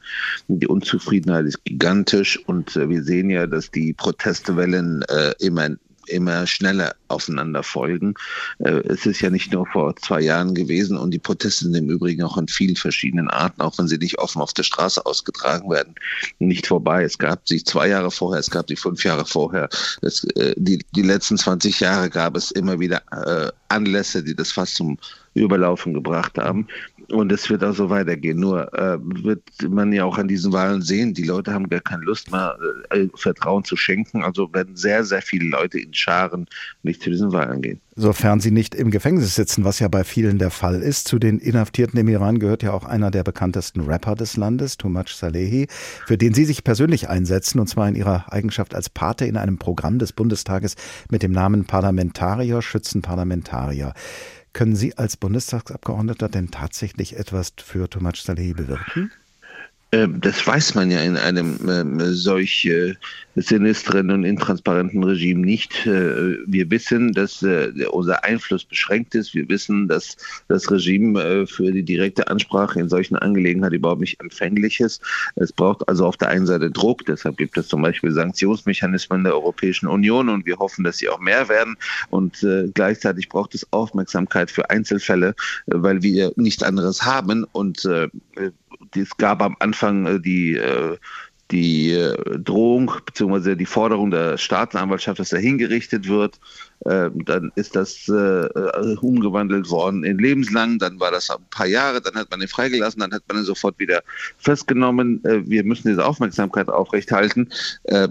Die 0.49 0.67
Unzufriedenheit 0.67 1.47
ist 1.47 1.65
gigantisch 1.65 2.39
und 2.47 2.75
wir 2.75 3.03
sehen 3.03 3.31
ja, 3.31 3.47
dass 3.47 3.71
die 3.71 3.93
Protestwellen 3.93 5.05
immer 5.39 5.71
immer 6.09 6.47
schneller 6.47 6.95
aufeinander 7.09 7.63
folgen. 7.63 8.15
Äh, 8.59 8.81
es 8.89 9.07
ist 9.07 9.21
ja 9.21 9.31
nicht 9.31 9.53
nur 9.53 9.67
vor 9.67 9.95
zwei 9.97 10.21
Jahren 10.21 10.55
gewesen 10.55 10.97
und 10.97 11.11
die 11.11 11.19
Proteste 11.19 11.65
sind 11.65 11.75
im 11.75 11.91
Übrigen 11.91 12.23
auch 12.23 12.37
in 12.37 12.49
vielen 12.49 12.77
verschiedenen 12.77 13.29
Arten, 13.29 13.61
auch 13.61 13.79
wenn 13.79 13.89
sie 13.89 13.99
nicht 13.99 14.19
offen 14.19 14.43
auf 14.43 14.53
der 14.53 14.63
Straße 14.63 15.05
ausgetragen 15.05 15.71
werden, 15.71 15.95
nicht 16.39 16.67
vorbei. 16.67 17.05
Es 17.05 17.19
gab 17.19 17.47
sie 17.49 17.63
zwei 17.63 17.89
Jahre 17.89 18.11
vorher, 18.11 18.41
es 18.41 18.51
gab 18.51 18.69
sie 18.69 18.77
fünf 18.77 19.05
Jahre 19.05 19.25
vorher. 19.25 19.69
Es, 20.03 20.25
äh, 20.37 20.55
die, 20.57 20.85
die 20.95 21.03
letzten 21.03 21.39
20 21.39 21.81
Jahre 21.81 22.11
gab 22.11 22.37
es 22.37 22.51
immer 22.51 22.79
wieder 22.81 23.03
äh, 23.13 23.51
Anlässe, 23.69 24.23
die 24.23 24.35
das 24.35 24.53
fast 24.53 24.77
zum 24.77 24.99
Überlaufen 25.35 25.95
gebracht 25.95 26.39
haben. 26.39 26.69
Und 27.11 27.33
es 27.33 27.49
wird 27.51 27.63
auch 27.65 27.75
so 27.75 27.91
weitergehen. 27.91 28.39
Nur 28.39 28.73
äh, 28.75 28.99
wird 29.01 29.43
man 29.69 29.93
ja 29.93 30.05
auch 30.05 30.19
an 30.19 30.29
diesen 30.29 30.53
Wahlen 30.53 30.83
sehen, 30.83 31.15
die 31.15 31.25
Leute 31.25 31.53
haben 31.53 31.69
gar 31.69 31.81
keine 31.81 32.05
Lust 32.05 32.31
mehr, 32.31 32.57
äh, 32.91 33.09
Vertrauen 33.15 33.65
zu 33.65 33.77
schenken. 33.77 34.23
Also 34.23 34.53
werden 34.53 34.77
sehr, 34.77 35.05
sehr 35.05 35.23
viele 35.23 35.49
Leute 35.49 35.79
in 35.79 35.93
Scharen 35.93 36.47
nicht 36.83 37.03
zu 37.03 37.11
diesen 37.11 37.33
Wahlen 37.33 37.63
gehen. 37.63 37.81
Sofern 37.97 38.41
sie 38.41 38.51
nicht 38.51 38.75
im 38.75 38.91
Gefängnis 38.91 39.37
sitzen, 39.37 39.65
was 39.65 39.79
ja 39.79 39.87
bei 39.87 40.03
vielen 40.03 40.39
der 40.39 40.51
Fall 40.51 40.83
ist. 40.83 41.07
Zu 41.07 41.19
den 41.19 41.39
Inhaftierten 41.39 41.99
im 41.99 42.09
Iran 42.09 42.41
gehört 42.41 42.63
ja 42.65 42.73
auch 42.73 42.85
einer 42.85 43.13
der 43.13 43.23
bekanntesten 43.23 43.83
Rapper 43.83 44.17
des 44.17 44.37
Landes, 44.37 44.77
Tumaj 44.77 45.13
Salehi, 45.15 45.69
für 46.07 46.19
den 46.19 46.35
Sie 46.35 46.45
sich 46.45 46.65
persönlich 46.65 47.09
einsetzen, 47.09 47.61
und 47.61 47.69
zwar 47.69 47.89
in 47.89 47.95
Ihrer 47.95 48.33
Eigenschaft 48.33 48.75
als 48.75 48.91
Pate 48.91 49.27
in 49.27 49.37
einem 49.37 49.59
Programm 49.59 50.01
des 50.01 50.13
Bundestages 50.13 50.75
mit 51.11 51.23
dem 51.23 51.31
Namen 51.31 51.67
Parlamentarier 51.67 52.63
schützen 52.63 53.01
Parlamentarier. 53.01 53.95
Können 54.55 54.77
Sie 54.77 54.97
als 54.97 55.17
Bundestagsabgeordneter 55.17 56.29
denn 56.29 56.53
tatsächlich 56.53 57.17
etwas 57.17 57.53
für 57.59 57.91
Tomac 57.91 58.17
Salehi 58.17 58.55
bewirken? 58.55 59.11
Ähm, 59.95 60.21
das 60.21 60.45
weiß 60.45 60.75
man 60.75 60.91
ja 60.91 61.01
in 61.03 61.17
einem 61.17 61.57
ähm, 61.69 62.01
solch 62.13 62.65
äh, 62.65 62.95
sinistren 63.37 64.11
und 64.11 64.25
intransparenten 64.25 65.05
Regime 65.05 65.47
nicht. 65.47 65.87
Äh, 65.87 66.39
wir 66.47 66.69
wissen, 66.69 67.13
dass 67.13 67.45
äh, 67.45 67.71
unser 67.93 68.25
Einfluss 68.25 68.65
beschränkt 68.65 69.15
ist. 69.15 69.35
Wir 69.35 69.49
wissen, 69.49 69.87
dass 69.87 70.17
das 70.49 70.69
Regime 70.69 71.47
für 71.47 71.71
die 71.71 71.85
direkte 71.85 72.27
Ansprache 72.27 72.81
in 72.81 72.89
solchen 72.89 73.15
Angelegenheiten 73.15 73.77
überhaupt 73.77 74.01
nicht 74.01 74.21
empfänglich 74.21 74.81
ist. 74.81 75.01
Es 75.37 75.53
braucht 75.53 75.89
also 75.89 76.07
auf 76.07 76.17
der 76.17 76.29
einen 76.29 76.47
Seite 76.47 76.73
Druck. 76.73 77.07
Deshalb 77.07 77.37
gibt 77.37 77.57
es 77.57 77.69
zum 77.69 77.83
Beispiel 77.83 78.11
Sanktionsmechanismen 78.11 79.23
der 79.23 79.35
Europäischen 79.35 79.87
Union 79.87 80.29
und 80.29 80.45
wir 80.45 80.59
hoffen, 80.59 80.83
dass 80.83 80.99
sie 80.99 81.09
auch 81.09 81.21
mehr 81.21 81.49
werden. 81.49 81.77
Und 82.11 82.45
gleichzeitig 82.75 83.29
braucht 83.29 83.55
es 83.55 83.67
Aufmerksamkeit 83.73 84.51
für 84.51 84.71
Einzelfälle, 84.71 85.35
weil 85.67 86.03
wir 86.03 86.33
nichts 86.37 86.63
anderes 86.63 87.03
haben 87.03 87.45
und 87.53 87.89
es 89.01 89.17
gab 89.17 89.43
am 89.43 89.57
Anfang 89.61 90.07
äh, 90.07 90.21
die 90.21 90.55
äh, 90.55 90.97
die 91.51 91.93
äh, 91.93 92.17
Drohung 92.39 92.91
bzw. 93.05 93.55
die 93.55 93.67
Forderung 93.67 94.11
der 94.11 94.39
Staatsanwaltschaft, 94.39 95.19
dass 95.19 95.33
er 95.33 95.41
hingerichtet 95.41 96.09
wird. 96.09 96.41
Dann 96.81 97.51
ist 97.55 97.77
das 97.77 98.09
umgewandelt 98.09 99.71
worden 99.71 100.05
in 100.05 100.19
lebenslang. 100.19 100.79
Dann 100.79 101.01
war 101.01 101.11
das 101.11 101.31
ein 101.31 101.39
paar 101.49 101.67
Jahre. 101.67 102.03
Dann 102.03 102.15
hat 102.15 102.31
man 102.31 102.43
ihn 102.43 102.49
freigelassen. 102.49 103.01
Dann 103.01 103.13
hat 103.13 103.23
man 103.27 103.39
ihn 103.39 103.45
sofort 103.45 103.79
wieder 103.79 104.03
festgenommen. 104.37 105.23
Wir 105.23 105.65
müssen 105.65 105.89
diese 105.89 106.05
Aufmerksamkeit 106.05 106.69
aufrechthalten. 106.69 107.49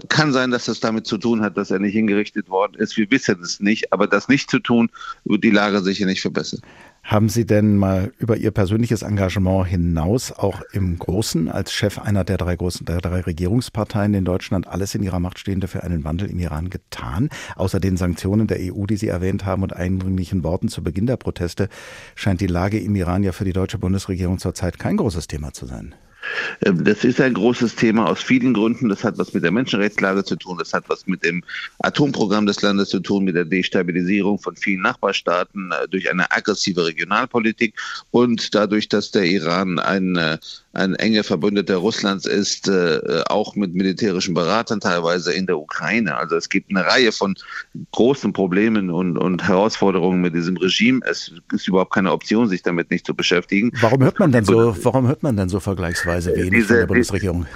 Kann 0.08 0.32
sein, 0.32 0.50
dass 0.50 0.64
das 0.64 0.80
damit 0.80 1.06
zu 1.06 1.18
tun 1.18 1.42
hat, 1.42 1.56
dass 1.56 1.70
er 1.70 1.78
nicht 1.78 1.92
hingerichtet 1.92 2.48
worden 2.48 2.74
ist. 2.76 2.96
Wir 2.96 3.08
wissen 3.12 3.40
es 3.42 3.60
nicht. 3.60 3.92
Aber 3.92 4.08
das 4.08 4.26
nicht 4.26 4.50
zu 4.50 4.58
tun, 4.58 4.90
wird 5.24 5.44
die 5.44 5.50
Lage 5.50 5.80
sicher 5.80 6.06
nicht 6.06 6.22
verbessern. 6.22 6.62
Haben 7.04 7.28
Sie 7.28 7.44
denn 7.44 7.76
mal 7.76 8.12
über 8.16 8.38
Ihr 8.38 8.50
persönliches 8.50 9.02
Engagement 9.02 9.66
hinaus 9.68 10.32
auch 10.32 10.62
im 10.72 10.98
Großen 10.98 11.50
als 11.50 11.70
Chef 11.70 11.98
einer 11.98 12.24
der 12.24 12.38
drei 12.38 12.56
großen, 12.56 12.86
der 12.86 13.02
drei 13.02 13.20
Regierungsparteien 13.20 14.14
in 14.14 14.24
Deutschland 14.24 14.66
alles 14.66 14.94
in 14.94 15.02
Ihrer 15.02 15.20
Macht 15.20 15.38
Stehende 15.38 15.68
für 15.68 15.82
einen 15.82 16.02
Wandel 16.04 16.30
im 16.30 16.38
Iran 16.38 16.70
getan? 16.70 17.28
Außer 17.56 17.78
den 17.78 17.98
Sanktionen 17.98 18.46
der 18.46 18.56
EU, 18.58 18.86
die 18.86 18.96
Sie 18.96 19.08
erwähnt 19.08 19.44
haben 19.44 19.62
und 19.62 19.76
eindringlichen 19.76 20.42
Worten 20.44 20.68
zu 20.68 20.82
Beginn 20.82 21.06
der 21.06 21.18
Proteste, 21.18 21.68
scheint 22.14 22.40
die 22.40 22.46
Lage 22.46 22.80
im 22.80 22.96
Iran 22.96 23.22
ja 23.22 23.32
für 23.32 23.44
die 23.44 23.52
deutsche 23.52 23.78
Bundesregierung 23.78 24.38
zurzeit 24.38 24.78
kein 24.78 24.96
großes 24.96 25.26
Thema 25.26 25.52
zu 25.52 25.66
sein. 25.66 25.94
Ähm, 26.64 26.84
das 26.84 27.04
ist 27.04 27.20
ein 27.20 27.34
großes 27.34 27.76
Thema 27.76 28.06
aus 28.06 28.22
vielen 28.22 28.54
Gründen. 28.54 28.88
Das 28.88 29.04
hat 29.04 29.18
was 29.18 29.32
mit 29.32 29.44
der 29.44 29.50
Menschenrechtslage 29.50 30.24
zu 30.24 30.36
tun, 30.36 30.58
das 30.58 30.72
hat 30.72 30.84
was 30.88 31.06
mit 31.06 31.24
dem 31.24 31.42
Atomprogramm 31.80 32.46
des 32.46 32.62
Landes 32.62 32.88
zu 32.88 33.00
tun, 33.00 33.24
mit 33.24 33.36
der 33.36 33.44
Destabilisierung 33.44 34.38
von 34.38 34.56
vielen 34.56 34.82
Nachbarstaaten 34.82 35.72
äh, 35.72 35.88
durch 35.88 36.10
eine 36.10 36.30
aggressive 36.30 36.86
Regionalpolitik 36.86 37.74
und 38.10 38.54
dadurch, 38.54 38.88
dass 38.88 39.10
der 39.10 39.24
Iran 39.24 39.78
ein 39.78 40.16
äh, 40.16 40.38
ein 40.74 40.94
enger 40.96 41.22
Verbündeter 41.22 41.76
Russlands 41.76 42.26
ist, 42.26 42.68
äh, 42.68 43.22
auch 43.28 43.54
mit 43.54 43.74
militärischen 43.74 44.34
Beratern 44.34 44.80
teilweise 44.80 45.32
in 45.32 45.46
der 45.46 45.58
Ukraine. 45.58 46.16
Also 46.16 46.36
es 46.36 46.48
gibt 46.48 46.70
eine 46.70 46.84
Reihe 46.84 47.12
von 47.12 47.36
großen 47.92 48.32
Problemen 48.32 48.90
und, 48.90 49.16
und 49.16 49.46
Herausforderungen 49.46 50.20
mit 50.20 50.34
diesem 50.34 50.56
Regime. 50.56 51.00
Es 51.08 51.32
ist 51.52 51.68
überhaupt 51.68 51.94
keine 51.94 52.12
Option, 52.12 52.48
sich 52.48 52.62
damit 52.62 52.90
nicht 52.90 53.06
zu 53.06 53.14
beschäftigen. 53.14 53.70
Warum 53.80 54.02
hört 54.02 54.18
man 54.18 54.32
denn 54.32 54.44
so, 54.44 54.76
warum 54.82 55.06
hört 55.06 55.22
man 55.22 55.36
denn 55.36 55.48
so 55.48 55.60
vergleichsweise 55.60 56.13
wenig 56.34 56.50
Diese, 56.50 56.66
von 56.66 56.76
der 56.76 56.86
Bundesregierung? 56.86 57.46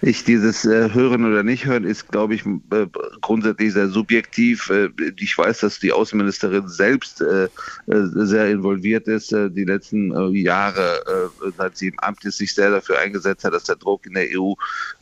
Ich 0.00 0.24
dieses 0.24 0.64
äh, 0.64 0.92
Hören 0.92 1.24
oder 1.24 1.42
nicht 1.42 1.66
hören 1.66 1.84
ist, 1.84 2.08
glaube 2.08 2.34
ich, 2.34 2.46
äh, 2.46 2.86
grundsätzlich 3.20 3.72
sehr 3.72 3.88
subjektiv. 3.88 4.70
Äh, 4.70 4.90
ich 5.18 5.36
weiß, 5.36 5.60
dass 5.60 5.80
die 5.80 5.92
Außenministerin 5.92 6.68
selbst 6.68 7.20
äh, 7.20 7.44
äh, 7.44 7.48
sehr 7.86 8.50
involviert 8.50 9.08
ist, 9.08 9.32
äh, 9.32 9.50
die 9.50 9.64
letzten 9.64 10.08
Jahre, 10.34 11.30
seit 11.56 11.76
sie 11.76 11.88
im 11.88 11.98
Amt 12.00 12.24
ist, 12.24 12.38
sich 12.38 12.54
sehr 12.54 12.70
dafür 12.70 12.98
eingesetzt 12.98 13.44
hat, 13.44 13.52
dass 13.52 13.64
der 13.64 13.76
Druck 13.76 14.06
in 14.06 14.14
der 14.14 14.28
EU 14.32 14.54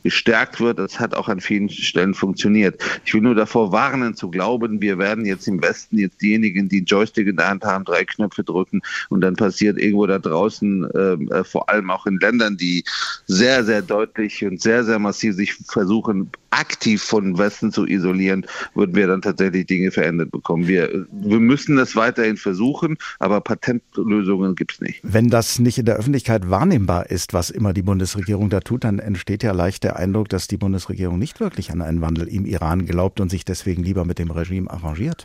gestärkt 0.03 0.61
wird. 0.61 0.79
Das 0.79 0.99
hat 0.99 1.15
auch 1.15 1.29
an 1.29 1.41
vielen 1.41 1.69
Stellen 1.69 2.15
funktioniert. 2.15 2.83
Ich 3.05 3.13
will 3.13 3.21
nur 3.21 3.35
davor 3.35 3.73
warnen 3.73 4.15
zu 4.15 4.31
glauben, 4.31 4.81
wir 4.81 4.99
werden 4.99 5.27
jetzt 5.27 5.47
im 5.49 5.63
Westen 5.63 5.99
jetzt 5.99 6.23
diejenigen, 6.23 6.69
die 6.69 6.79
einen 6.79 6.87
Joystick 6.87 7.27
in 7.27 7.37
der 7.37 7.49
Hand 7.49 7.65
haben, 7.65 7.85
drei 7.85 8.05
Knöpfe 8.05 8.45
drücken 8.45 8.83
und 9.09 9.21
dann 9.21 9.37
passiert 9.37 9.79
irgendwo 9.79 10.07
da 10.07 10.19
draußen, 10.19 10.89
ähm, 10.95 11.31
vor 11.45 11.69
allem 11.69 11.91
auch 11.91 12.07
in 12.07 12.19
Ländern, 12.19 12.57
die 12.57 12.85
sehr, 13.27 13.65
sehr 13.65 13.83
deutlich 13.83 14.45
und 14.45 14.61
sehr, 14.61 14.85
sehr 14.87 14.99
massiv 14.99 15.35
sich 15.35 15.55
versuchen, 15.55 16.31
aktiv 16.51 17.03
von 17.03 17.37
Westen 17.37 17.71
zu 17.71 17.87
isolieren, 17.87 18.47
würden 18.75 18.95
wir 18.95 19.07
dann 19.07 19.21
tatsächlich 19.21 19.67
Dinge 19.67 19.91
verändert 19.91 20.31
bekommen. 20.31 20.67
Wir, 20.67 21.07
wir 21.13 21.41
müssen 21.41 21.77
das 21.77 21.97
weiterhin 21.97 22.39
versuchen, 22.39 22.97
aber 23.19 23.41
Patentlösungen 23.43 24.55
gibt 24.55 24.73
es 24.73 24.81
nicht. 24.81 25.01
Wenn 25.03 25.29
das 25.29 25.59
nicht 25.59 25.79
in 25.79 25.85
der 25.85 25.97
Öffentlichkeit 25.97 26.49
wahrnehmbar 26.49 27.11
ist, 27.11 27.35
was 27.35 27.51
immer 27.51 27.75
die 27.75 27.83
Bundesregierung 27.83 28.49
da 28.49 28.61
tut, 28.61 28.85
dann 28.85 28.99
entsteht 28.99 29.43
ja 29.43 29.53
leicht 29.53 29.85
der 29.85 29.97
Eindruck, 29.97 30.31
dass 30.31 30.49
die 30.49 30.57
Bundesregierung 30.57 31.19
nicht 31.19 31.41
wirklich 31.41 31.71
an 31.71 31.83
einen 31.83 32.01
Wandel 32.01 32.29
im 32.29 32.47
Iran 32.47 32.87
glaubt 32.87 33.21
und 33.21 33.31
sich 33.31 33.45
deswegen 33.45 33.83
lieber 33.83 34.05
mit 34.05 34.19
dem 34.19 34.31
Regime 34.31 34.71
arrangiert. 34.71 35.25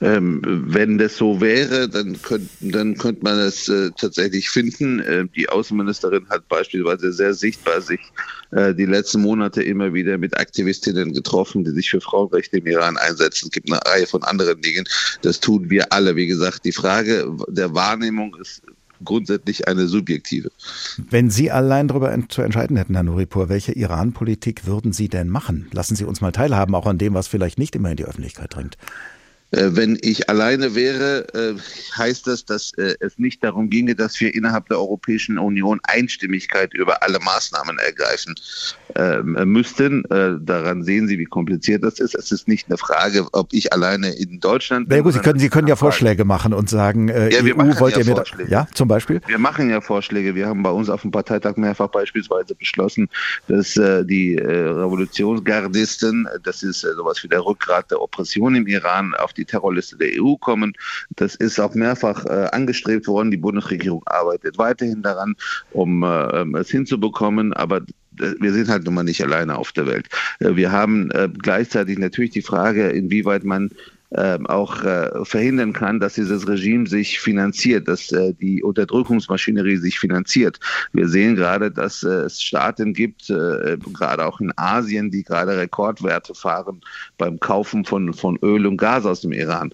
Ähm, 0.00 0.40
wenn 0.44 0.98
das 0.98 1.16
so 1.16 1.40
wäre, 1.40 1.88
dann, 1.88 2.20
könnt, 2.22 2.48
dann 2.60 2.96
könnte 2.96 3.22
man 3.22 3.38
es 3.38 3.68
äh, 3.68 3.90
tatsächlich 3.96 4.48
finden. 4.48 5.00
Äh, 5.00 5.26
die 5.34 5.48
Außenministerin 5.48 6.28
hat 6.28 6.48
beispielsweise 6.48 7.12
sehr 7.12 7.34
sichtbar 7.34 7.80
sich 7.80 8.00
die 8.52 8.86
letzten 8.86 9.22
Monate 9.22 9.62
immer 9.62 9.92
wieder 9.92 10.18
mit 10.18 10.38
Aktivistinnen 10.38 11.12
getroffen, 11.12 11.64
die 11.64 11.72
sich 11.72 11.90
für 11.90 12.00
Frauenrechte 12.00 12.58
im 12.58 12.66
Iran 12.66 12.96
einsetzen. 12.96 13.46
Es 13.46 13.50
gibt 13.50 13.70
eine 13.70 13.80
Reihe 13.84 14.06
von 14.06 14.22
anderen 14.22 14.60
Dingen. 14.60 14.84
Das 15.22 15.40
tun 15.40 15.68
wir 15.68 15.92
alle. 15.92 16.14
Wie 16.16 16.26
gesagt, 16.26 16.64
die 16.64 16.72
Frage 16.72 17.28
der 17.48 17.74
Wahrnehmung 17.74 18.36
ist 18.40 18.62
grundsätzlich 19.04 19.68
eine 19.68 19.86
subjektive. 19.86 20.50
Wenn 21.10 21.30
Sie 21.30 21.50
allein 21.50 21.88
darüber 21.88 22.16
zu 22.28 22.42
entscheiden 22.42 22.76
hätten, 22.76 22.94
Herr 22.94 23.02
Nuripur, 23.02 23.48
welche 23.48 23.72
Iran-Politik 23.72 24.66
würden 24.66 24.92
Sie 24.92 25.08
denn 25.08 25.28
machen? 25.28 25.68
Lassen 25.72 25.96
Sie 25.96 26.04
uns 26.04 26.20
mal 26.20 26.32
teilhaben, 26.32 26.74
auch 26.74 26.86
an 26.86 26.98
dem, 26.98 27.14
was 27.14 27.28
vielleicht 27.28 27.58
nicht 27.58 27.74
immer 27.76 27.90
in 27.90 27.96
die 27.96 28.04
Öffentlichkeit 28.04 28.54
dringt. 28.54 28.76
Äh, 29.52 29.68
wenn 29.70 29.98
ich 30.02 30.28
alleine 30.28 30.74
wäre, 30.74 31.26
äh, 31.34 31.54
heißt 31.96 32.26
das, 32.26 32.44
dass 32.44 32.72
äh, 32.74 32.94
es 33.00 33.18
nicht 33.18 33.44
darum 33.44 33.70
ginge, 33.70 33.94
dass 33.94 34.18
wir 34.20 34.34
innerhalb 34.34 34.68
der 34.68 34.78
Europäischen 34.78 35.38
Union 35.38 35.78
Einstimmigkeit 35.84 36.74
über 36.74 37.02
alle 37.02 37.20
Maßnahmen 37.20 37.78
ergreifen 37.78 38.34
ähm, 38.96 39.36
müssten. 39.44 40.02
Daran 40.08 40.82
sehen 40.82 41.06
Sie, 41.08 41.18
wie 41.18 41.24
kompliziert 41.24 41.84
das 41.84 42.00
ist. 42.00 42.14
Es 42.14 42.32
ist 42.32 42.48
nicht 42.48 42.68
eine 42.68 42.78
Frage, 42.78 43.26
ob 43.32 43.52
ich 43.52 43.72
alleine 43.72 44.10
in 44.16 44.40
Deutschland. 44.40 44.90
Ja, 44.92 45.00
gut, 45.00 45.12
Sie 45.12 45.20
können, 45.20 45.38
Sie 45.38 45.48
können 45.48 45.68
ja 45.68 45.76
Vorschläge 45.76 46.24
machen 46.24 46.52
und 46.52 46.68
sagen, 46.68 47.08
äh, 47.08 47.30
ja, 47.30 47.40
EU 47.42 47.78
wollt 47.78 47.94
ja 47.94 48.00
ihr 48.00 48.06
mir 48.06 48.14
da, 48.14 48.24
ja, 48.48 48.68
zum 48.74 48.88
Beispiel? 48.88 49.20
Wir 49.26 49.38
machen 49.38 49.70
ja 49.70 49.80
Vorschläge. 49.80 50.34
Wir 50.34 50.46
haben 50.46 50.62
bei 50.62 50.70
uns 50.70 50.88
auf 50.88 51.02
dem 51.02 51.10
Parteitag 51.10 51.56
mehrfach 51.56 51.88
beispielsweise 51.88 52.54
beschlossen, 52.54 53.08
dass 53.48 53.76
äh, 53.76 54.04
die 54.04 54.36
äh, 54.36 54.46
Revolutionsgardisten, 54.46 56.28
das 56.42 56.62
ist 56.62 56.80
sowas 56.80 57.22
wie 57.22 57.28
der 57.28 57.44
Rückgrat 57.44 57.90
der 57.90 58.00
Oppression 58.00 58.54
im 58.54 58.66
Iran, 58.66 59.14
auf 59.14 59.32
die 59.36 59.44
Terrorliste 59.44 59.96
der 59.96 60.10
EU 60.22 60.36
kommen. 60.36 60.72
Das 61.16 61.34
ist 61.34 61.58
auch 61.60 61.74
mehrfach 61.74 62.24
äh, 62.26 62.48
angestrebt 62.52 63.06
worden. 63.06 63.30
Die 63.30 63.36
Bundesregierung 63.36 64.02
arbeitet 64.06 64.58
weiterhin 64.58 65.02
daran, 65.02 65.36
um 65.72 66.02
äh, 66.02 66.58
es 66.58 66.70
hinzubekommen. 66.70 67.52
Aber 67.52 67.78
äh, 68.20 68.34
wir 68.40 68.52
sind 68.52 68.68
halt 68.68 68.84
nun 68.84 68.94
mal 68.94 69.02
nicht 69.02 69.22
alleine 69.22 69.56
auf 69.56 69.72
der 69.72 69.86
Welt. 69.86 70.08
Äh, 70.40 70.56
wir 70.56 70.72
haben 70.72 71.10
äh, 71.10 71.28
gleichzeitig 71.28 71.98
natürlich 71.98 72.30
die 72.30 72.42
Frage, 72.42 72.88
inwieweit 72.88 73.44
man 73.44 73.70
auch 74.10 74.82
äh, 74.84 75.24
verhindern 75.24 75.72
kann, 75.72 76.00
dass 76.00 76.14
dieses 76.14 76.46
Regime 76.46 76.86
sich 76.86 77.18
finanziert, 77.20 77.88
dass 77.88 78.12
äh, 78.12 78.34
die 78.34 78.62
Unterdrückungsmaschinerie 78.62 79.76
sich 79.76 79.98
finanziert. 79.98 80.60
Wir 80.92 81.08
sehen 81.08 81.34
gerade, 81.36 81.70
dass 81.70 82.02
äh, 82.02 82.26
es 82.26 82.42
Staaten 82.42 82.94
gibt, 82.94 83.26
gerade 83.26 84.26
auch 84.26 84.40
in 84.40 84.52
Asien, 84.56 85.10
die 85.10 85.22
gerade 85.22 85.56
Rekordwerte 85.56 86.34
fahren 86.34 86.80
beim 87.18 87.40
Kaufen 87.40 87.84
von, 87.84 88.12
von 88.14 88.38
Öl 88.42 88.66
und 88.66 88.76
Gas 88.76 89.04
aus 89.04 89.20
dem 89.20 89.32
Iran. 89.32 89.70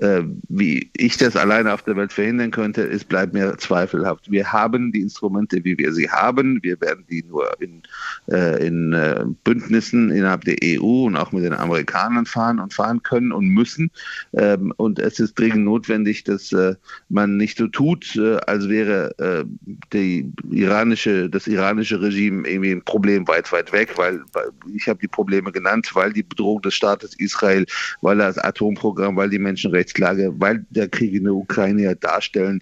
Äh, 0.00 0.22
wie 0.48 0.90
ich 0.96 1.16
das 1.18 1.36
alleine 1.36 1.72
auf 1.72 1.82
der 1.82 1.96
Welt 1.96 2.12
verhindern 2.12 2.50
könnte, 2.50 2.82
ist, 2.82 3.08
bleibt 3.08 3.32
mir 3.32 3.56
zweifelhaft. 3.58 4.28
Wir 4.28 4.52
haben 4.52 4.90
die 4.90 5.02
Instrumente, 5.02 5.62
wie 5.62 5.78
wir 5.78 5.92
sie 5.92 6.10
haben. 6.10 6.58
Wir 6.62 6.80
werden 6.80 7.04
die 7.08 7.22
nur 7.28 7.48
in, 7.60 7.82
äh, 8.28 8.66
in 8.66 8.92
äh, 8.92 9.24
Bündnissen 9.44 10.10
innerhalb 10.10 10.44
der 10.44 10.56
EU 10.64 11.04
und 11.04 11.16
auch 11.16 11.30
mit 11.30 11.44
den 11.44 11.52
Amerikanern 11.52 12.26
fahren 12.26 12.58
und 12.58 12.74
fahren 12.74 13.04
können 13.04 13.30
und 13.30 13.46
müssen. 13.48 13.90
Ähm, 14.32 14.72
und 14.78 14.98
es 14.98 15.20
ist 15.20 15.38
dringend 15.38 15.64
notwendig, 15.64 16.24
dass 16.24 16.50
äh, 16.52 16.74
man 17.08 17.36
nicht 17.36 17.58
so 17.58 17.68
tut, 17.68 18.16
äh, 18.16 18.36
als 18.46 18.68
wäre 18.68 19.16
äh, 19.18 19.44
die 19.92 20.32
iranische, 20.50 21.30
das 21.30 21.46
iranische 21.46 22.00
Regime 22.00 22.48
irgendwie 22.48 22.72
ein 22.72 22.82
Problem 22.82 23.28
weit, 23.28 23.52
weit 23.52 23.72
weg, 23.72 23.92
weil, 23.96 24.22
weil 24.32 24.50
ich 24.74 24.88
habe 24.88 24.98
die 24.98 25.08
Probleme 25.08 25.52
genannt, 25.52 25.90
weil 25.94 26.12
die 26.12 26.24
Bedrohung 26.24 26.62
des 26.62 26.74
Staates 26.74 27.14
Israel, 27.18 27.64
weil 28.00 28.18
das 28.18 28.38
Atomprogramm, 28.38 29.14
weil 29.14 29.30
die 29.30 29.38
Menschenrechte 29.38 29.83
Menschenrechtslage, 29.84 30.34
weil 30.38 30.64
der 30.70 30.88
Krieg 30.88 31.14
in 31.14 31.24
der 31.24 31.34
Ukraine 31.34 31.82
ja 31.82 31.94
darstellen. 31.94 32.60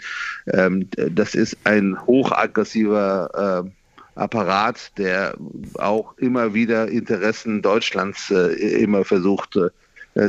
Ähm, 0.53 0.89
das 1.11 1.35
ist 1.35 1.57
ein 1.65 1.97
hochaggressiver 2.07 3.65
äh, 3.65 3.71
Apparat, 4.15 4.93
der 4.99 5.35
auch 5.75 6.17
immer 6.19 6.53
wieder 6.53 6.89
Interessen 6.89 7.63
Deutschlands 7.63 8.31
äh, 8.31 8.53
immer 8.83 9.05
versucht 9.05 9.57
äh, 9.57 9.71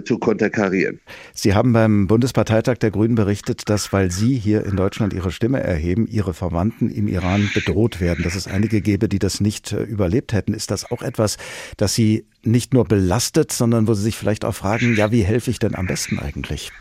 zu 0.06 0.18
konterkarieren. 0.18 1.00
Sie 1.34 1.54
haben 1.54 1.74
beim 1.74 2.08
Bundesparteitag 2.08 2.78
der 2.78 2.92
Grünen 2.92 3.16
berichtet, 3.16 3.70
dass, 3.70 3.92
weil 3.92 4.12
Sie 4.12 4.38
hier 4.38 4.66
in 4.66 4.76
Deutschland 4.76 5.14
Ihre 5.14 5.32
Stimme 5.32 5.62
erheben, 5.62 6.08
Ihre 6.08 6.34
Verwandten 6.34 6.90
im 6.90 7.08
Iran 7.08 7.50
bedroht 7.54 8.00
werden, 8.00 8.24
dass 8.24 8.36
es 8.36 8.48
einige 8.48 8.82
gäbe, 8.82 9.10
die 9.10 9.20
das 9.20 9.42
nicht 9.42 9.74
äh, 9.74 9.84
überlebt 9.84 10.34
hätten. 10.34 10.54
Ist 10.54 10.72
das 10.72 10.90
auch 10.90 11.02
etwas, 11.02 11.38
das 11.78 11.94
Sie 11.94 12.26
nicht 12.44 12.74
nur 12.74 12.86
belastet, 12.86 13.52
sondern 13.52 13.88
wo 13.88 13.94
Sie 13.94 14.04
sich 14.04 14.18
vielleicht 14.18 14.46
auch 14.46 14.56
fragen, 14.56 14.96
ja, 14.96 15.12
wie 15.12 15.24
helfe 15.24 15.50
ich 15.50 15.60
denn 15.60 15.76
am 15.76 15.88
besten 15.88 16.20
eigentlich? 16.20 16.72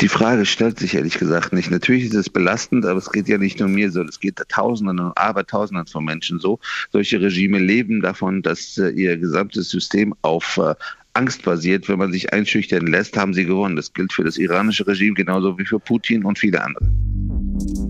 Die 0.00 0.08
Frage 0.08 0.46
stellt 0.46 0.78
sich 0.78 0.94
ehrlich 0.94 1.18
gesagt 1.18 1.52
nicht. 1.52 1.70
Natürlich 1.70 2.04
ist 2.04 2.14
es 2.14 2.30
belastend, 2.30 2.86
aber 2.86 2.98
es 2.98 3.10
geht 3.10 3.28
ja 3.28 3.38
nicht 3.38 3.60
nur 3.60 3.68
mir 3.68 3.90
so, 3.90 4.02
es 4.02 4.20
geht 4.20 4.40
Tausenden 4.48 4.98
und 4.98 5.16
Abertausenden 5.16 5.86
von 5.86 6.04
Menschen 6.04 6.38
so. 6.38 6.58
Solche 6.92 7.20
Regime 7.20 7.58
leben 7.58 8.00
davon, 8.00 8.42
dass 8.42 8.78
äh, 8.78 8.88
ihr 8.90 9.16
gesamtes 9.16 9.68
System 9.68 10.14
auf 10.22 10.58
äh, 11.14 11.18
Angst 11.18 11.42
basiert. 11.44 11.88
Wenn 11.88 11.98
man 11.98 12.12
sich 12.12 12.32
einschüchtern 12.32 12.86
lässt, 12.86 13.16
haben 13.16 13.34
sie 13.34 13.44
gewonnen. 13.44 13.76
Das 13.76 13.92
gilt 13.92 14.12
für 14.12 14.24
das 14.24 14.36
iranische 14.36 14.86
Regime 14.86 15.14
genauso 15.14 15.58
wie 15.58 15.64
für 15.64 15.78
Putin 15.78 16.24
und 16.24 16.38
viele 16.38 16.62
andere. 16.62 16.86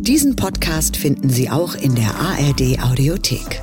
Diesen 0.03 0.35
Podcast 0.35 0.97
finden 0.97 1.31
Sie 1.31 1.49
auch 1.51 1.75
in 1.75 1.95
der 1.95 2.15
ARD 2.15 2.83
Audiothek. 2.83 3.63